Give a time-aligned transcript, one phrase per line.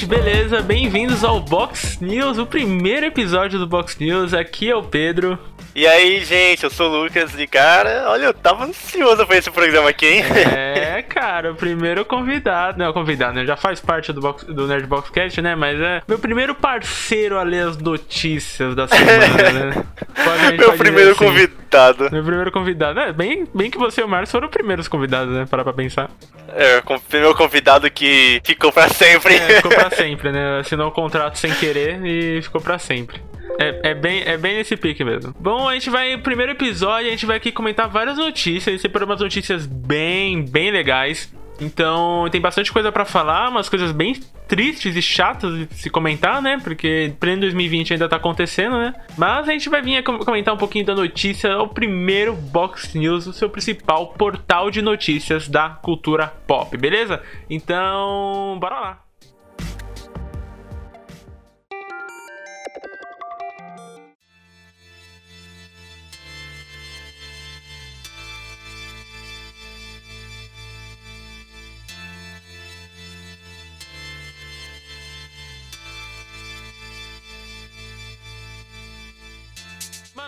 [0.00, 0.62] gente, beleza?
[0.62, 4.32] Bem-vindos ao Box News, o primeiro episódio do Box News.
[4.32, 5.38] Aqui é o Pedro.
[5.74, 9.50] E aí, gente, eu sou o Lucas e, cara, olha, eu tava ansioso pra esse
[9.50, 10.24] programa aqui, hein?
[10.56, 10.89] É,
[11.20, 12.78] cara, o primeiro convidado.
[12.78, 13.44] Não, convidado, né?
[13.44, 15.54] Já faz parte do, box, do Nerd Boxcast, né?
[15.54, 19.84] Mas é meu primeiro parceiro a ler as notícias da semana, né?
[20.24, 21.24] Pode, meu primeiro assim.
[21.26, 22.10] convidado.
[22.10, 22.98] Meu primeiro convidado.
[22.98, 25.46] É, bem, bem que você e o Márcio foram os primeiros convidados, né?
[25.48, 26.10] Parar pra pensar.
[26.56, 29.34] É, o meu convidado que ficou pra sempre.
[29.34, 30.60] É, ficou pra sempre, né?
[30.60, 33.20] Assinou o um contrato sem querer e ficou pra sempre.
[33.60, 35.34] É, é, bem, é bem nesse pique mesmo.
[35.38, 36.16] Bom, a gente vai.
[36.16, 38.80] Primeiro episódio, a gente vai aqui comentar várias notícias.
[38.80, 41.30] Sempre umas notícias bem, bem legais.
[41.60, 44.14] Então, tem bastante coisa para falar, umas coisas bem
[44.48, 46.58] tristes e chatas de se comentar, né?
[46.64, 48.94] Porque pleno 2020 ainda tá acontecendo, né?
[49.18, 53.32] Mas a gente vai vir comentar um pouquinho da notícia, o primeiro Box News, o
[53.34, 57.22] seu principal portal de notícias da cultura pop, beleza?
[57.50, 59.09] Então, bora lá.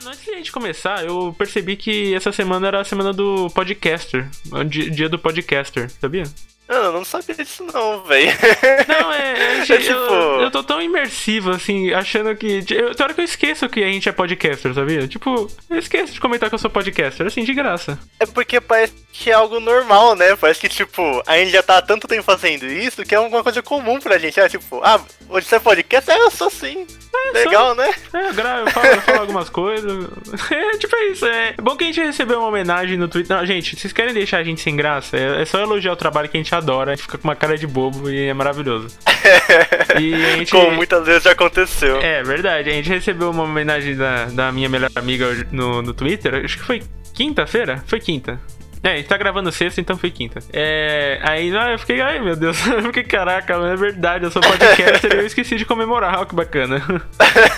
[0.07, 4.29] Antes de a gente começar, eu percebi que essa semana era a semana do podcaster.
[4.69, 6.25] Dia do podcaster, sabia?
[6.73, 8.33] Eu não sabia disso não, velho.
[8.89, 9.93] Não, é, é, é tipo...
[9.93, 12.65] eu, eu tô tão imersivo, assim, achando que...
[12.71, 15.07] Eu, tem hora que eu esqueço que a gente é podcaster, sabia?
[15.07, 17.99] Tipo, eu esqueço de comentar que eu sou podcaster, assim, de graça.
[18.19, 20.35] É porque parece que é algo normal, né?
[20.37, 23.43] Parece que, tipo, a gente já tá há tanto tempo fazendo isso que é uma
[23.43, 24.41] coisa comum pra gente.
[24.41, 26.15] É tipo, ah, hoje você é podcaster?
[26.15, 26.87] É, eu sou sim.
[27.15, 27.75] É, Legal, só...
[27.75, 27.91] né?
[28.15, 30.09] É, eu, gravo, eu, falo, eu falo algumas coisas.
[30.53, 31.27] É, tipo é isso.
[31.27, 33.37] É bom que a gente recebeu uma homenagem no Twitter.
[33.37, 35.17] Não, gente, vocês querem deixar a gente sem graça?
[35.17, 36.62] É, é só elogiar o trabalho que a gente adora.
[36.91, 38.97] A gente fica com uma cara de bobo e é maravilhoso.
[40.01, 40.51] e a gente...
[40.51, 42.01] Como muitas vezes já aconteceu.
[42.01, 42.71] É, verdade.
[42.71, 46.45] A gente recebeu uma homenagem da, da minha melhor amiga no, no Twitter.
[46.45, 47.83] Acho que foi quinta-feira?
[47.87, 48.41] Foi quinta.
[48.83, 50.41] É, a gente tá gravando sexta, então foi quinta.
[50.53, 54.43] É, aí ah, eu fiquei, ai meu Deus, eu fiquei, caraca, é verdade, eu sou
[54.43, 56.83] podcaster e eu esqueci de comemorar, olha que bacana.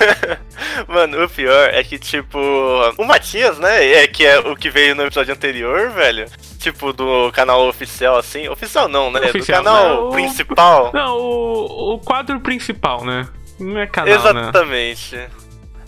[0.86, 2.38] Mano, o pior é que, tipo,
[2.98, 6.26] o Matias, né, é, que é o que veio no episódio anterior, velho,
[6.58, 10.90] tipo, do canal oficial, assim, oficial não, né, oficial, do canal não, principal.
[10.90, 13.26] O, não, o, o quadro principal, né,
[13.58, 14.14] não é canal, né?
[14.14, 15.16] Exatamente.
[15.16, 15.28] Né?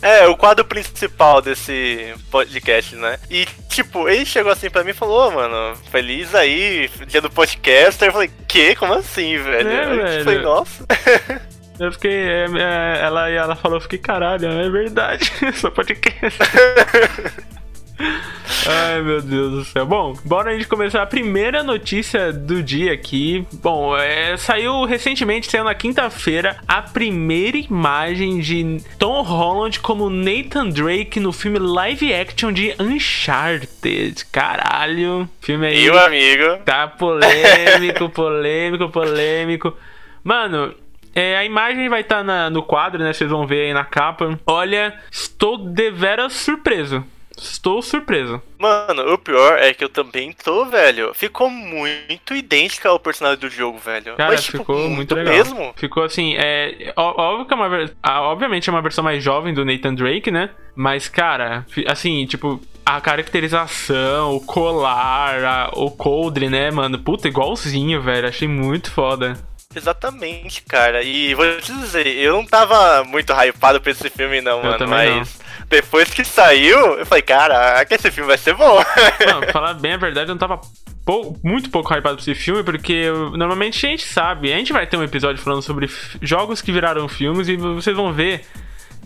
[0.02, 3.18] É, o quadro principal desse podcast, né?
[3.30, 7.30] E, tipo, ele chegou assim pra mim e falou, oh, mano, feliz aí, dia do
[7.30, 8.08] podcaster.
[8.08, 8.74] Eu falei, que?
[8.76, 9.68] Como assim, velho?
[9.68, 10.24] É, eu velho.
[10.24, 10.86] falei, nossa.
[11.78, 12.10] Eu fiquei.
[12.10, 15.30] É, é, ela, ela falou, eu fiquei, caralho, é verdade,
[15.60, 16.38] sou podcast.
[17.98, 19.86] Ai, meu Deus do céu.
[19.86, 23.46] Bom, bora a gente começar a primeira notícia do dia aqui.
[23.62, 30.68] Bom, é, saiu recentemente, saiu na quinta-feira, a primeira imagem de Tom Holland como Nathan
[30.68, 34.24] Drake no filme live action de Uncharted.
[34.32, 35.28] Caralho.
[35.40, 35.84] Filme aí.
[35.84, 36.58] Meu amigo.
[36.64, 39.76] Tá polêmico, polêmico, polêmico.
[40.24, 40.74] Mano,
[41.14, 43.12] é, a imagem vai estar tá no quadro, né?
[43.12, 44.38] Vocês vão ver aí na capa.
[44.44, 47.04] Olha, estou deveras surpreso.
[47.36, 48.40] Estou surpreso.
[48.58, 51.12] Mano, o pior é que eu também tô, velho.
[51.14, 54.16] Ficou muito idêntica ao personagem do jogo, velho.
[54.16, 55.34] Cara, Mas, tipo, ficou muito, muito legal.
[55.34, 55.74] mesmo.
[55.76, 56.92] Ficou assim, é.
[56.96, 57.90] Óbvio que é uma.
[58.30, 60.50] Obviamente é uma versão mais jovem do Nathan Drake, né?
[60.74, 66.98] Mas, cara, assim, tipo, a caracterização, o colar, a, o coldre, né, mano?
[66.98, 68.28] Puta, igualzinho, velho.
[68.28, 69.36] Achei muito foda.
[69.76, 71.02] Exatamente, cara.
[71.02, 74.88] E vou te dizer, eu não tava muito hypado pra esse filme, não, eu mano.
[74.88, 75.66] Mas não.
[75.68, 78.82] depois que saiu, eu falei, caraca, esse filme vai ser bom.
[79.26, 80.58] Não, pra falar bem a verdade, eu não tava
[81.04, 84.50] pou, muito pouco hypado pra esse filme, porque normalmente a gente sabe.
[84.50, 85.90] A gente vai ter um episódio falando sobre
[86.22, 88.46] jogos que viraram filmes e vocês vão ver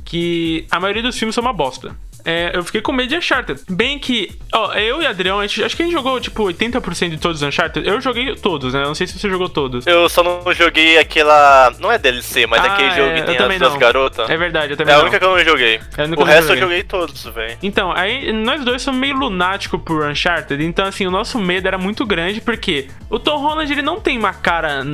[0.05, 3.61] que a maioria dos filmes são uma bosta é, eu fiquei com medo de Uncharted.
[3.69, 7.19] Bem que, ó, eu e Adrião, gente, acho que a gente jogou tipo 80% de
[7.19, 7.87] todos os Uncharted.
[7.87, 8.83] Eu joguei todos, né?
[8.83, 9.87] Não sei se você jogou todos.
[9.87, 11.73] Eu só não joguei aquela.
[11.79, 14.29] Não é DLC, mas ah, aquele jogo é, que tem as duas garotas.
[14.29, 14.95] É verdade, eu também.
[14.95, 15.81] É a única que eu não joguei.
[15.97, 16.55] É o resto joguei.
[16.55, 17.59] eu joguei todos, velho.
[17.63, 20.65] Então, aí nós dois somos meio lunáticos por Uncharted.
[20.65, 24.19] Então, assim, o nosso medo era muito grande, porque o Tom Holland ele não tem
[24.19, 24.85] uma cara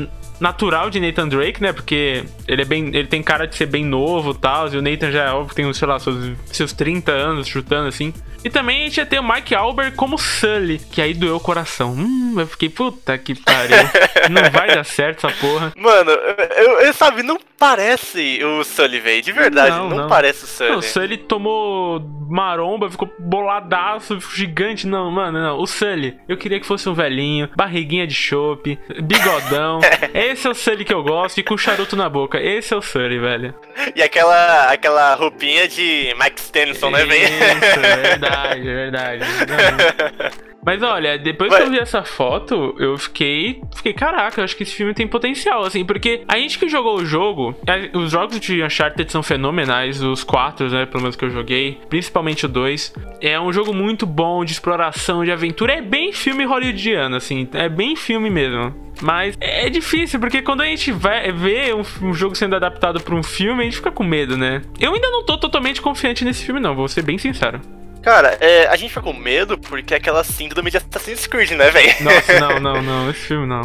[0.41, 1.73] natural de Nathan Drake, né?
[1.73, 2.89] Porque ele é bem.
[2.89, 4.73] Ele tem cara de ser bem novo e tal.
[4.73, 8.13] E o Nathan já é óbvio tem, sei lá, seus, seus 30 anos chutando assim.
[8.47, 11.41] E também a gente ia ter o Mike Albert como Sully, que aí doeu o
[11.41, 11.93] coração.
[11.93, 13.77] Hum, eu fiquei, puta que pariu.
[14.31, 15.73] não vai dar certo essa porra.
[15.77, 16.13] Mano,
[16.57, 19.21] eu, eu sabe, não parece o Sully, velho.
[19.21, 20.71] De verdade, não, não, não, parece o Sully.
[20.71, 24.87] Não, o Sully tomou maromba, ficou boladaço, gigante.
[24.87, 25.59] Não, mano, não.
[25.59, 29.81] O Sully, eu queria que fosse um velhinho, barriguinha de chope, bigodão.
[30.15, 32.41] é esse é o Sully que eu gosto e com charuto na boca.
[32.41, 33.55] Esse é o Sully, velho.
[33.95, 37.25] E aquela, aquela roupinha de Mike Stenson, né, velho?
[37.25, 39.21] Isso, verdade, verdade.
[39.21, 40.47] Não.
[40.67, 43.61] Mas olha, depois que eu vi essa foto, eu fiquei.
[43.77, 46.97] Fiquei, caraca, eu acho que esse filme tem potencial, assim, porque a gente que jogou
[46.97, 47.55] o jogo,
[47.95, 52.47] os jogos de Uncharted são fenomenais, os quatro, né, pelo menos que eu joguei, principalmente
[52.47, 52.93] o 2.
[53.21, 55.75] É um jogo muito bom de exploração, de aventura.
[55.75, 58.75] É bem filme hollywoodiano, assim, é bem filme mesmo.
[59.01, 63.15] Mas é difícil, porque quando a gente vai ver um, um jogo sendo adaptado para
[63.15, 64.63] um filme, a gente fica com medo, né?
[64.81, 67.61] Eu ainda não tô totalmente confiante nesse filme, não, vou ser bem sincero.
[68.07, 71.73] Cara, é, a gente fica com medo porque é aquela síndrome de Assassin's Creed, né,
[71.73, 71.93] velho?
[72.03, 73.63] Nossa, não, não, não, esse filme não.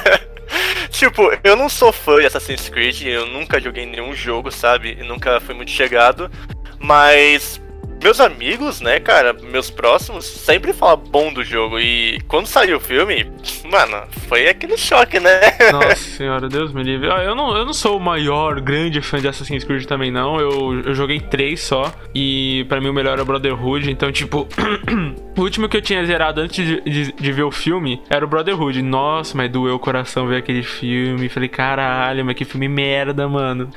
[0.88, 4.96] tipo, eu não sou fã de Assassin's Creed, eu nunca joguei nenhum jogo, sabe?
[4.98, 6.30] E nunca fui muito chegado.
[6.78, 7.60] Mas
[8.02, 11.78] meus amigos, né, cara, meus próximos, sempre falam bom do jogo.
[11.78, 13.30] E quando saiu o filme,
[13.70, 15.40] mano, foi aquele choque, né?
[15.70, 17.08] Nossa senhora, Deus me livre.
[17.08, 20.40] Eu não, eu não sou o maior, grande fã de Assassin's Creed também, não.
[20.40, 21.92] Eu, eu joguei três só.
[22.14, 23.90] E para mim o melhor é o Brotherhood.
[23.90, 24.48] Então, tipo,
[25.36, 28.28] o último que eu tinha zerado antes de, de, de, ver o filme era o
[28.28, 28.80] Brotherhood.
[28.82, 31.28] Nossa, mas doeu o coração ver aquele filme.
[31.28, 33.70] Falei, caralho, mas que filme merda, mano.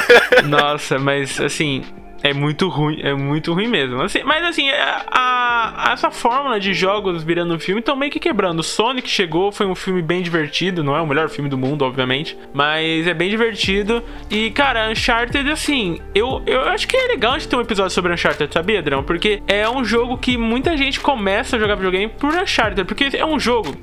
[0.44, 1.82] Nossa, mas assim,
[2.22, 4.00] é muito ruim, é muito ruim mesmo.
[4.02, 8.62] Assim, mas assim, a, a, essa fórmula de jogos virando filme estão meio que quebrando.
[8.62, 12.36] Sonic chegou, foi um filme bem divertido, não é o melhor filme do mundo, obviamente,
[12.52, 14.02] mas é bem divertido.
[14.30, 17.92] E, cara, Uncharted, assim, eu, eu acho que é legal a gente ter um episódio
[17.92, 19.02] sobre Uncharted, sabia, Adrão?
[19.02, 23.24] Porque é um jogo que muita gente começa a jogar videogame por Uncharted, porque é
[23.24, 23.74] um jogo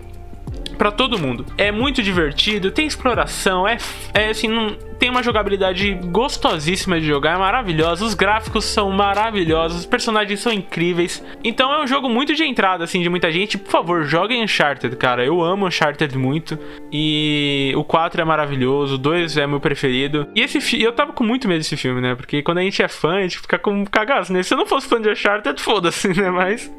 [0.77, 1.45] para todo mundo.
[1.57, 3.77] É muito divertido, tem exploração, é,
[4.13, 9.79] é assim, não, tem uma jogabilidade gostosíssima de jogar, é maravilhosa, os gráficos são maravilhosos,
[9.79, 11.23] os personagens são incríveis.
[11.43, 13.57] Então é um jogo muito de entrada, assim, de muita gente.
[13.57, 15.25] Por favor, joguem Uncharted, cara.
[15.25, 16.57] Eu amo Uncharted muito.
[16.91, 20.27] E o 4 é maravilhoso, o 2 é meu preferido.
[20.35, 22.15] E esse eu tava com muito medo desse filme, né?
[22.15, 24.43] Porque quando a gente é fã, a gente fica com cagaço, né?
[24.43, 26.29] Se eu não fosse fã de Uncharted, foda-se, né?
[26.29, 26.71] Mas.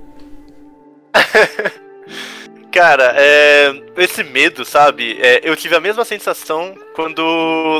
[2.72, 5.18] Cara, é, esse medo, sabe?
[5.20, 7.22] É, eu tive a mesma sensação quando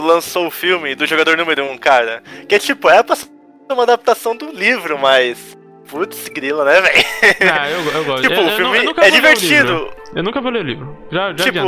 [0.02, 2.22] lançou o filme do jogador número 1, um, cara.
[2.48, 3.28] Que é tipo, é pra ser
[3.70, 5.56] uma adaptação do livro, mas.
[5.88, 7.04] Putz, grila, né, velho?
[7.50, 8.22] Ah, eu, eu gosto.
[8.28, 9.90] tipo, eu, o filme eu é divertido.
[10.14, 10.98] Eu nunca vou ler o livro.
[11.10, 11.66] Já, já tipo,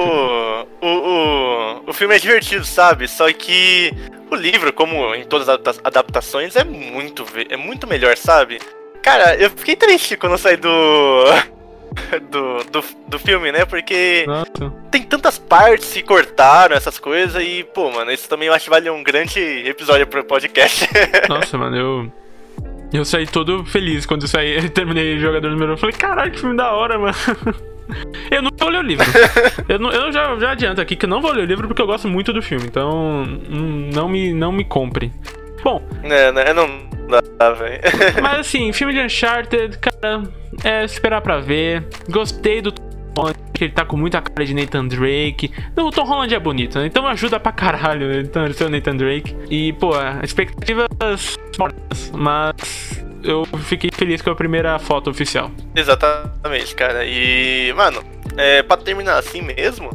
[0.82, 3.08] o, o, o filme é divertido, sabe?
[3.08, 3.94] Só que
[4.30, 8.58] o livro, como em todas as adaptações, é muito, é muito melhor, sabe?
[9.02, 11.24] Cara, eu fiquei triste quando eu saí do.
[12.30, 13.64] do, do, do filme, né?
[13.64, 14.72] Porque Nossa.
[14.90, 18.70] tem tantas partes que cortaram essas coisas e, pô, mano, isso também eu acho que
[18.70, 20.88] vale um grande episódio pro podcast.
[21.28, 22.12] Nossa, mano, eu.
[22.92, 25.76] Eu saí todo feliz quando eu saí, terminei o jogador número 1.
[25.76, 27.14] Falei, caralho, que filme da hora, mano.
[28.30, 29.04] Eu não vou ler o livro.
[29.68, 31.82] eu, não, eu já, já adianto aqui que eu não vou ler o livro porque
[31.82, 32.64] eu gosto muito do filme.
[32.66, 33.24] Então,
[33.92, 35.12] não me, não me compre.
[35.62, 35.82] Bom.
[36.02, 36.52] É, né?
[36.52, 36.90] Não
[37.38, 37.80] dá, velho.
[38.22, 40.22] Mas assim, filme de Uncharted, cara,
[40.64, 41.86] é esperar pra ver.
[42.08, 42.72] Gostei do
[43.52, 45.52] que ele tá com muita cara de Nathan Drake.
[45.76, 46.86] Não, o Tom Holland é bonito, né?
[46.86, 49.36] Então ajuda pra caralho então, ele ser o Nathan Drake.
[49.50, 49.90] E, pô,
[50.22, 50.88] expectativas
[51.58, 55.50] mortas, mas eu fiquei feliz com a primeira foto oficial.
[55.74, 57.04] Exatamente, cara.
[57.04, 58.02] E, mano,
[58.36, 59.90] é, pra terminar assim mesmo,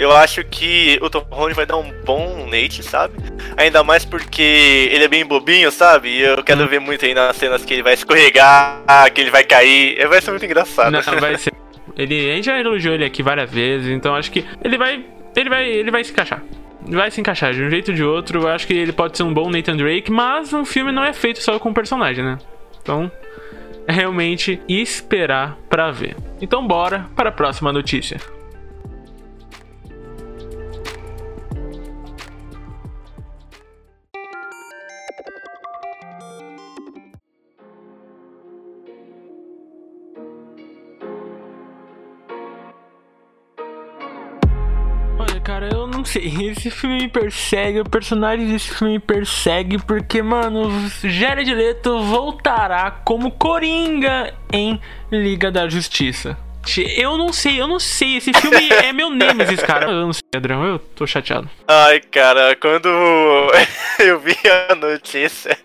[0.00, 3.14] eu acho que o Tom Holland vai dar um bom Nate, sabe?
[3.54, 6.08] Ainda mais porque ele é bem bobinho, sabe?
[6.08, 6.66] E eu quero hum.
[6.66, 10.08] ver muito aí nas cenas que ele vai escorregar, que ele vai cair.
[10.08, 10.90] Vai ser muito engraçado.
[10.90, 11.52] Não, vai ser.
[11.96, 15.04] Ele, a gente já elogiou ele aqui várias vezes, então acho que ele vai.
[15.36, 15.68] Ele vai.
[15.68, 16.42] Ele vai se encaixar.
[16.80, 18.40] Vai se encaixar de um jeito ou de outro.
[18.40, 21.12] Eu acho que ele pode ser um bom Nathan Drake, mas um filme não é
[21.12, 22.38] feito só com personagem, né?
[22.80, 23.12] Então,
[23.86, 26.16] é realmente esperar para ver.
[26.40, 28.18] Então, bora para a próxima notícia.
[46.10, 46.50] Sei.
[46.50, 50.68] Esse filme me persegue, o personagem desse filme me persegue, porque, mano,
[51.02, 56.36] Jared Leto voltará como Coringa em Liga da Justiça.
[56.96, 58.16] Eu não sei, eu não sei.
[58.16, 59.86] Esse filme é meu Nemesis, cara.
[59.86, 61.48] Eu não sei, Adrão, eu tô chateado.
[61.66, 62.88] Ai, cara, quando
[63.98, 64.36] eu vi
[64.68, 65.58] a notícia,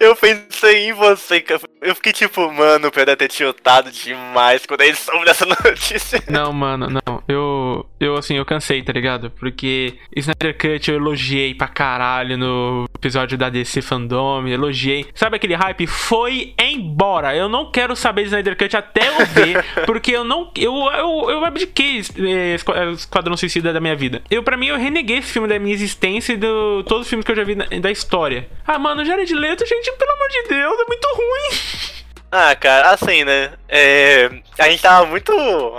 [0.00, 1.44] eu pensei em você.
[1.80, 6.22] Eu fiquei tipo, mano, o Pedro ter tiltado demais quando ele soube dessa notícia.
[6.28, 7.22] Não, mano, não.
[7.28, 9.30] Eu, Eu, assim, eu cansei, tá ligado?
[9.30, 15.06] Porque Snyder Cut eu elogiei pra caralho no episódio da DC Fandom, elogiei.
[15.14, 15.86] Sabe aquele hype?
[15.86, 17.34] Foi embora.
[17.34, 20.50] Eu não quero saber de Snyder Cut até eu ver, porque eu não.
[20.56, 22.54] Eu, eu, eu abdiquei é,
[22.92, 24.22] Esquadrão Suicida da minha vida.
[24.30, 26.46] Eu, pra mim, eu reneguei esse filme da minha existência e de
[26.86, 28.48] todos os filmes que eu já vi na, da história.
[28.66, 31.93] Ah, mano, Jared Leto, gente, pelo amor de Deus, é muito ruim.
[32.36, 33.52] Ah, cara, assim, né?
[33.68, 35.32] É, a gente tava muito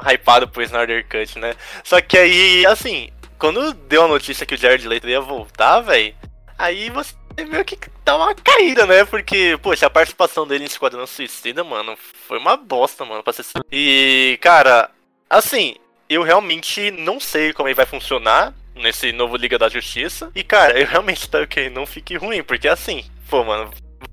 [0.09, 1.53] hypado pro Snyder Cut, né?
[1.83, 6.15] Só que aí, assim, quando deu a notícia que o Jared Leto ia voltar, velho,
[6.57, 7.13] aí você
[7.45, 9.03] meio que dá uma caída, né?
[9.03, 13.43] Porque, poxa, a participação dele em Esquadrão Suicida, mano, foi uma bosta, mano, pra ser
[13.69, 14.89] E, cara,
[15.29, 15.75] assim,
[16.07, 20.31] eu realmente não sei como ele vai funcionar nesse novo Liga da Justiça.
[20.33, 23.71] E, cara, eu realmente que ele não fique ruim, porque assim, pô, mano,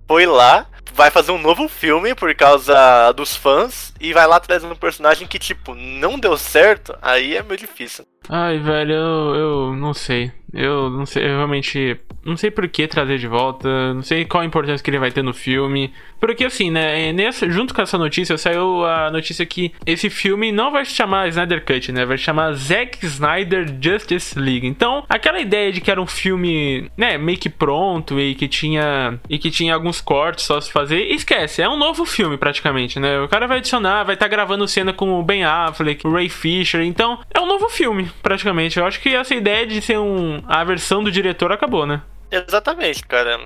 [0.09, 4.73] foi lá, vai fazer um novo filme por causa dos fãs e vai lá trazendo
[4.73, 8.05] um personagem que, tipo, não deu certo, aí é meio difícil.
[8.29, 10.33] Ai, velho, eu, eu não sei.
[10.53, 14.43] Eu não sei, eu realmente não sei por que trazer de volta, não sei qual
[14.43, 15.93] a importância que ele vai ter no filme.
[16.21, 20.71] Porque assim, né, nessa, junto com essa notícia, saiu a notícia que esse filme não
[20.71, 22.05] vai se chamar Snyder Cut, né?
[22.05, 24.67] Vai se chamar Zack Snyder Justice League.
[24.67, 29.19] Então, aquela ideia de que era um filme, né, meio que pronto e que tinha
[29.29, 33.21] e que tinha alguns cortes só se fazer, esquece, é um novo filme praticamente, né?
[33.21, 36.29] O cara vai adicionar, vai estar tá gravando cena com o Ben Affleck, o Ray
[36.29, 38.79] Fisher, então é um novo filme, praticamente.
[38.79, 42.01] Eu acho que essa ideia de ser um a versão do diretor acabou, né?
[42.33, 43.39] Exatamente, cara.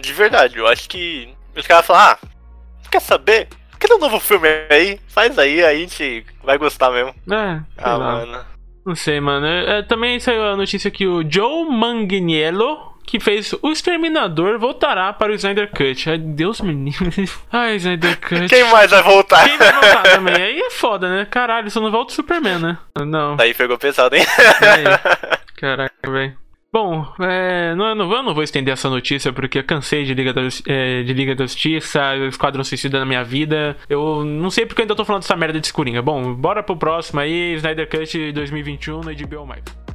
[0.00, 2.18] De verdade, eu acho que os caras falam, ah,
[2.90, 3.48] quer saber?
[3.78, 4.98] Cadê um novo filme aí?
[5.08, 7.14] Faz aí, aí a gente vai gostar mesmo.
[7.30, 8.44] É, ah, mano.
[8.84, 9.46] Não sei, mano.
[9.46, 15.32] É, também saiu a notícia que o Joe Manganiello, que fez O Exterminador, voltará para
[15.32, 16.08] o Snyder Cut.
[16.08, 17.28] Ai, Deus me livre.
[17.52, 18.48] Ai, Snyder Cut.
[18.48, 19.44] Quem mais vai voltar?
[19.44, 20.36] Quem vai voltar também?
[20.36, 21.26] Aí é foda, né?
[21.28, 22.78] Caralho, só não volta o Superman, né?
[23.04, 23.36] Não.
[23.38, 24.24] Aí pegou pesado, hein?
[24.60, 24.84] Aí.
[25.58, 26.45] Caraca, velho.
[26.72, 30.42] Bom, é, não, não, não vou estender essa notícia porque eu cansei de Liga da,
[30.66, 33.76] é, de Liga da Justiça, Esquadrão Suicida na minha vida.
[33.88, 36.02] Eu não sei porque eu ainda tô falando dessa merda de escurinha.
[36.02, 39.85] Bom, bora pro próximo aí, Snyder Cut 2021 no HBO Max.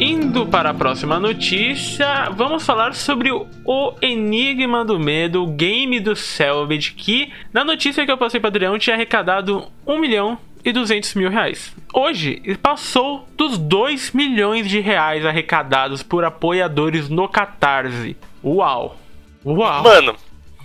[0.00, 6.16] Indo para a próxima notícia, vamos falar sobre o Enigma do Medo, o game do
[6.16, 11.14] Selvage, que na notícia que eu passei para Adrião tinha arrecadado 1 milhão e 200
[11.14, 11.72] mil reais.
[11.92, 18.16] Hoje, passou dos 2 milhões de reais arrecadados por apoiadores no Catarse.
[18.42, 18.98] Uau!
[19.44, 19.84] Uau!
[19.84, 20.16] Mano,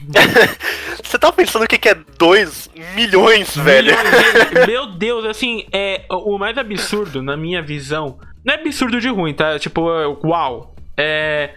[1.04, 3.94] você tá pensando o que é 2 milhões, velho?
[4.66, 9.34] Meu Deus, assim, é o mais absurdo na minha visão não é absurdo de ruim,
[9.34, 9.58] tá?
[9.60, 10.76] Tipo, é, uau.
[10.98, 11.52] É.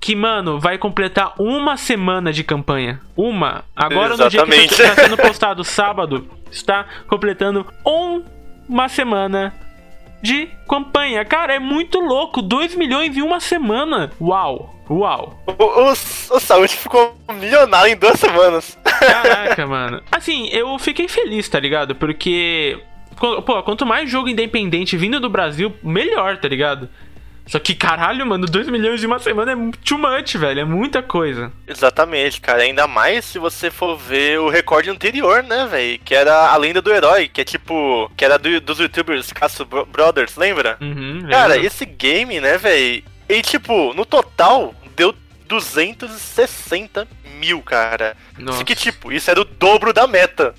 [0.00, 3.00] Que, mano, vai completar uma semana de campanha.
[3.16, 3.64] Uma.
[3.74, 4.46] Agora Exatamente.
[4.46, 8.22] no dia que está sendo postado sábado, está completando um,
[8.68, 9.52] uma semana
[10.22, 11.24] de campanha.
[11.24, 12.40] Cara, é muito louco.
[12.40, 14.10] 2 milhões em uma semana.
[14.20, 14.74] Uau.
[14.88, 15.38] Uau.
[15.46, 18.78] O, o, o Saúde ficou milionário em duas semanas.
[18.84, 20.02] Caraca, mano.
[20.10, 21.94] Assim, eu fiquei feliz, tá ligado?
[21.94, 22.80] Porque
[23.18, 26.88] Pô, quanto mais jogo independente vindo do Brasil, melhor, tá ligado?
[27.48, 30.60] Só que, caralho, mano, 2 milhões de uma semana é too much, velho.
[30.60, 31.50] É muita coisa.
[31.66, 32.62] Exatamente, cara.
[32.62, 35.98] Ainda mais se você for ver o recorde anterior, né, velho?
[36.04, 38.10] Que era a lenda do herói, que é tipo.
[38.14, 40.76] Que era do, dos youtubers Casso Brothers, lembra?
[40.78, 43.02] Uhum, cara, esse game, né, velho?
[43.26, 45.14] E tipo, no total, deu
[45.46, 47.08] 260
[47.40, 48.14] mil, cara.
[48.38, 48.58] Nossa.
[48.58, 50.54] Isso que, tipo, isso era o dobro da meta.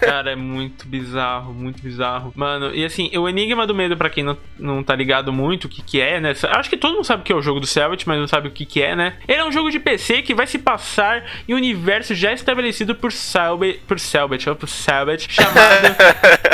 [0.00, 2.32] Cara, é muito bizarro, muito bizarro.
[2.34, 5.68] Mano, e assim, o Enigma do Medo, pra quem não, não tá ligado muito o
[5.68, 6.32] que que é, né?
[6.50, 8.48] Acho que todo mundo sabe o que é o jogo do Selvage, mas não sabe
[8.48, 9.14] o que que é, né?
[9.28, 12.94] Ele é um jogo de PC que vai se passar em um universo já estabelecido
[12.94, 15.96] por Selvage, por Selvage, por Selvage chamado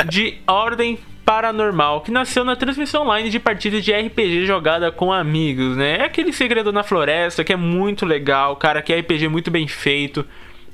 [0.09, 5.77] de Ordem Paranormal, que nasceu na transmissão online de partidas de RPG jogada com amigos,
[5.77, 5.99] né?
[5.99, 9.65] É aquele segredo na floresta que é muito legal, cara, que é RPG muito bem
[9.65, 10.25] feito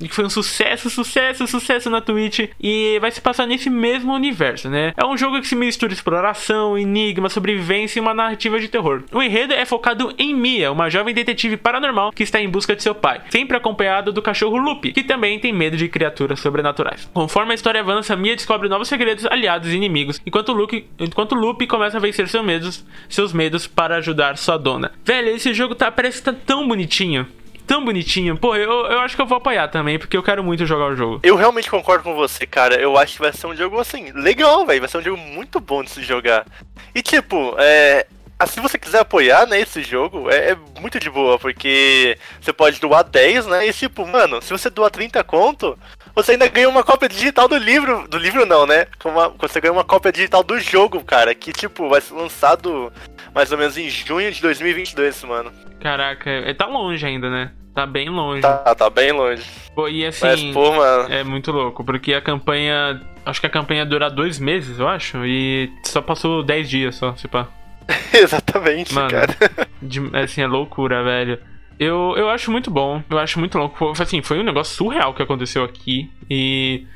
[0.08, 4.68] que foi um sucesso, sucesso, sucesso na Twitch e vai se passar nesse mesmo universo,
[4.68, 4.92] né?
[4.96, 9.02] É um jogo que se mistura exploração, enigma, sobrevivência e uma narrativa de terror.
[9.12, 12.82] O enredo é focado em Mia, uma jovem detetive paranormal que está em busca de
[12.82, 17.08] seu pai, sempre acompanhado do cachorro Lupe, que também tem medo de criaturas sobrenaturais.
[17.12, 21.66] Conforme a história avança, Mia descobre novos segredos, aliados e inimigos, enquanto Luke, enquanto Lupe
[21.66, 24.92] começa a vencer seus medos, seus medos para ajudar sua dona.
[25.04, 27.26] Velho, esse jogo tá parece que tá tão bonitinho
[27.66, 28.36] tão bonitinho.
[28.36, 30.96] Pô, eu, eu acho que eu vou apoiar também, porque eu quero muito jogar o
[30.96, 31.20] jogo.
[31.22, 32.80] Eu realmente concordo com você, cara.
[32.80, 34.80] Eu acho que vai ser um jogo, assim, legal, velho.
[34.80, 36.46] Vai ser um jogo muito bom de se jogar.
[36.94, 38.06] E, tipo, é,
[38.46, 42.80] se você quiser apoiar, né, esse jogo, é, é, muito de boa, porque você pode
[42.80, 43.66] doar 10, né?
[43.66, 45.78] E tipo, mano, se você doar 30 conto,
[46.14, 48.08] você ainda ganha uma cópia digital do livro.
[48.08, 48.86] Do livro não, né?
[49.04, 52.92] Uma, você ganha uma cópia digital do jogo, cara, que tipo, vai ser lançado
[53.34, 55.52] mais ou menos em junho de 2022, mano.
[55.80, 57.52] Caraca, é, tá longe ainda, né?
[57.74, 58.42] Tá bem longe.
[58.42, 59.44] Tá, tá bem longe.
[59.74, 61.12] Pô, e assim, Mas, pô, mano...
[61.12, 63.00] é muito louco, porque a campanha.
[63.24, 67.14] Acho que a campanha dura dois meses, eu acho, e só passou 10 dias só,
[67.14, 67.46] se pá.
[68.12, 69.34] Exatamente, Mano, cara.
[69.80, 71.38] De, assim, é loucura, velho.
[71.78, 73.92] Eu, eu acho muito bom, eu acho muito louco.
[73.98, 76.10] Assim, foi um negócio surreal que aconteceu aqui.
[76.28, 76.86] E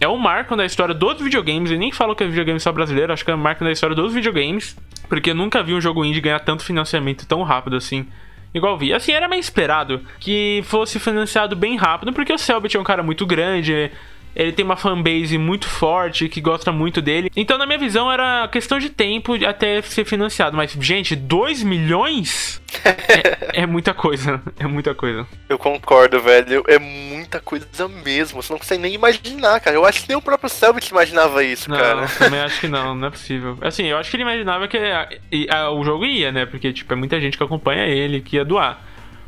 [0.00, 1.70] é um marco da história dos videogames.
[1.70, 3.94] E nem falo que é videogame só brasileiro, acho que é um marco da história
[3.94, 4.76] dos videogames.
[5.08, 8.06] Porque eu nunca vi um jogo indie ganhar tanto financiamento tão rápido assim.
[8.54, 8.92] Igual vi.
[8.92, 13.02] Assim, era meio esperado que fosse financiado bem rápido, porque o Selbit é um cara
[13.02, 13.90] muito grande
[14.36, 17.30] ele tem uma fanbase muito forte que gosta muito dele.
[17.34, 20.54] Então, na minha visão, era questão de tempo até ser financiado.
[20.54, 24.42] Mas, gente, 2 milhões é, é, muita coisa.
[24.58, 25.26] É muita coisa.
[25.48, 26.62] Eu concordo, velho.
[26.68, 27.66] É muita coisa
[28.04, 28.42] mesmo.
[28.42, 29.74] Você não consegue nem imaginar, cara.
[29.74, 32.06] Eu acho que nem o próprio Selbit imaginava isso, não, cara.
[32.06, 33.56] Também acho que não, não é possível.
[33.62, 35.08] Assim, eu acho que ele imaginava que a,
[35.50, 36.44] a, o jogo ia, né?
[36.44, 38.84] Porque, tipo, é muita gente que acompanha ele que ia doar.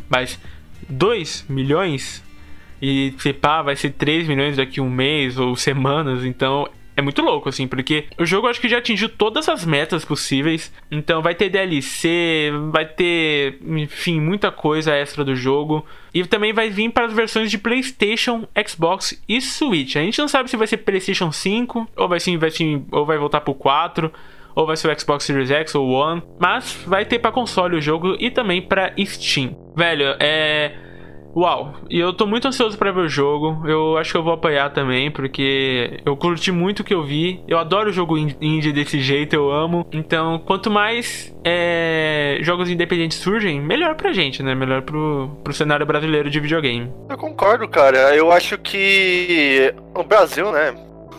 [0.08, 0.38] Mas
[0.88, 2.22] 2 milhões
[2.80, 6.68] e se pá, vai ser 3 milhões daqui um mês ou semanas, então
[6.98, 10.72] é muito louco, assim, porque o jogo acho que já atingiu todas as metas possíveis.
[10.90, 15.86] Então vai ter DLC, vai ter, enfim, muita coisa extra do jogo.
[16.12, 19.94] E também vai vir para as versões de PlayStation, Xbox e Switch.
[19.94, 22.50] A gente não sabe se vai ser PlayStation 5 ou vai, sim, vai,
[22.90, 24.12] ou vai voltar pro 4
[24.56, 27.80] ou vai ser o Xbox Series X ou One, mas vai ter para console o
[27.80, 29.56] jogo e também para Steam.
[29.76, 30.87] Velho, é
[31.34, 33.66] Uau, e eu tô muito ansioso para ver o jogo.
[33.66, 37.42] Eu acho que eu vou apoiar também, porque eu curti muito o que eu vi.
[37.46, 39.86] Eu adoro o jogo indie desse jeito, eu amo.
[39.92, 44.54] Então, quanto mais é, jogos independentes surgem, melhor pra gente, né?
[44.54, 46.90] Melhor pro, pro cenário brasileiro de videogame.
[47.08, 48.16] Eu concordo, cara.
[48.16, 50.74] Eu acho que o Brasil, né?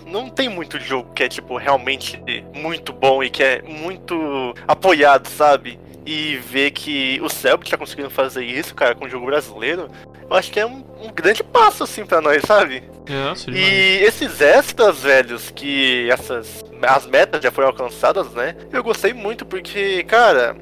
[0.09, 2.19] não tem muito jogo que é, tipo, realmente
[2.51, 5.79] muito bom e que é muito apoiado, sabe?
[6.05, 9.89] e ver que o Selbit tá conseguindo fazer isso, cara, com o jogo brasileiro,
[10.35, 12.83] acho que é um, um grande passo, assim, pra nós, sabe?
[13.07, 16.63] Nossa, e esses extras, velhos, que essas.
[16.81, 18.55] As metas já foram alcançadas, né?
[18.71, 20.55] Eu gostei muito porque, cara,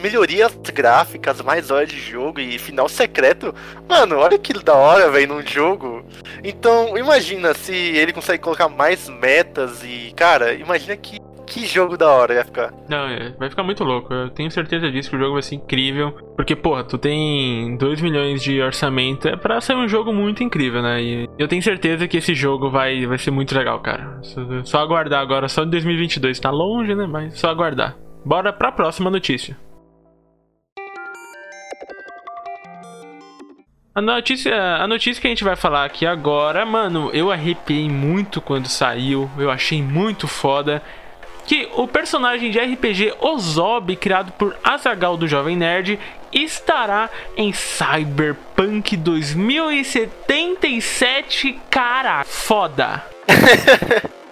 [0.00, 3.54] melhorias gráficas, mais horas de jogo e final secreto.
[3.88, 6.04] Mano, olha que da hora, velho, num jogo.
[6.42, 12.08] Então, imagina se ele consegue colocar mais metas e, cara, imagina que que jogo da
[12.08, 12.72] hora ia ficar.
[12.88, 14.12] Não, é, vai ficar muito louco.
[14.12, 16.12] Eu tenho certeza disso que o jogo vai ser incrível.
[16.36, 19.28] Porque, porra, tu tem 2 milhões de orçamento.
[19.28, 21.02] É pra ser um jogo muito incrível, né?
[21.02, 24.18] E eu tenho certeza que esse jogo vai, vai ser muito legal, cara.
[24.22, 26.40] Só, só aguardar agora, só em 2022.
[26.40, 27.06] Tá longe, né?
[27.06, 27.96] Mas só aguardar.
[28.24, 29.56] Bora pra próxima notícia.
[33.94, 38.40] A notícia, a notícia que a gente vai falar aqui agora, mano, eu arrepiei muito
[38.40, 40.82] quando saiu, eu achei muito foda
[41.46, 45.98] que o personagem de RPG Ozob, criado por Azagal do Jovem Nerd,
[46.32, 51.60] estará em Cyberpunk 2077.
[51.70, 53.04] Cara, foda!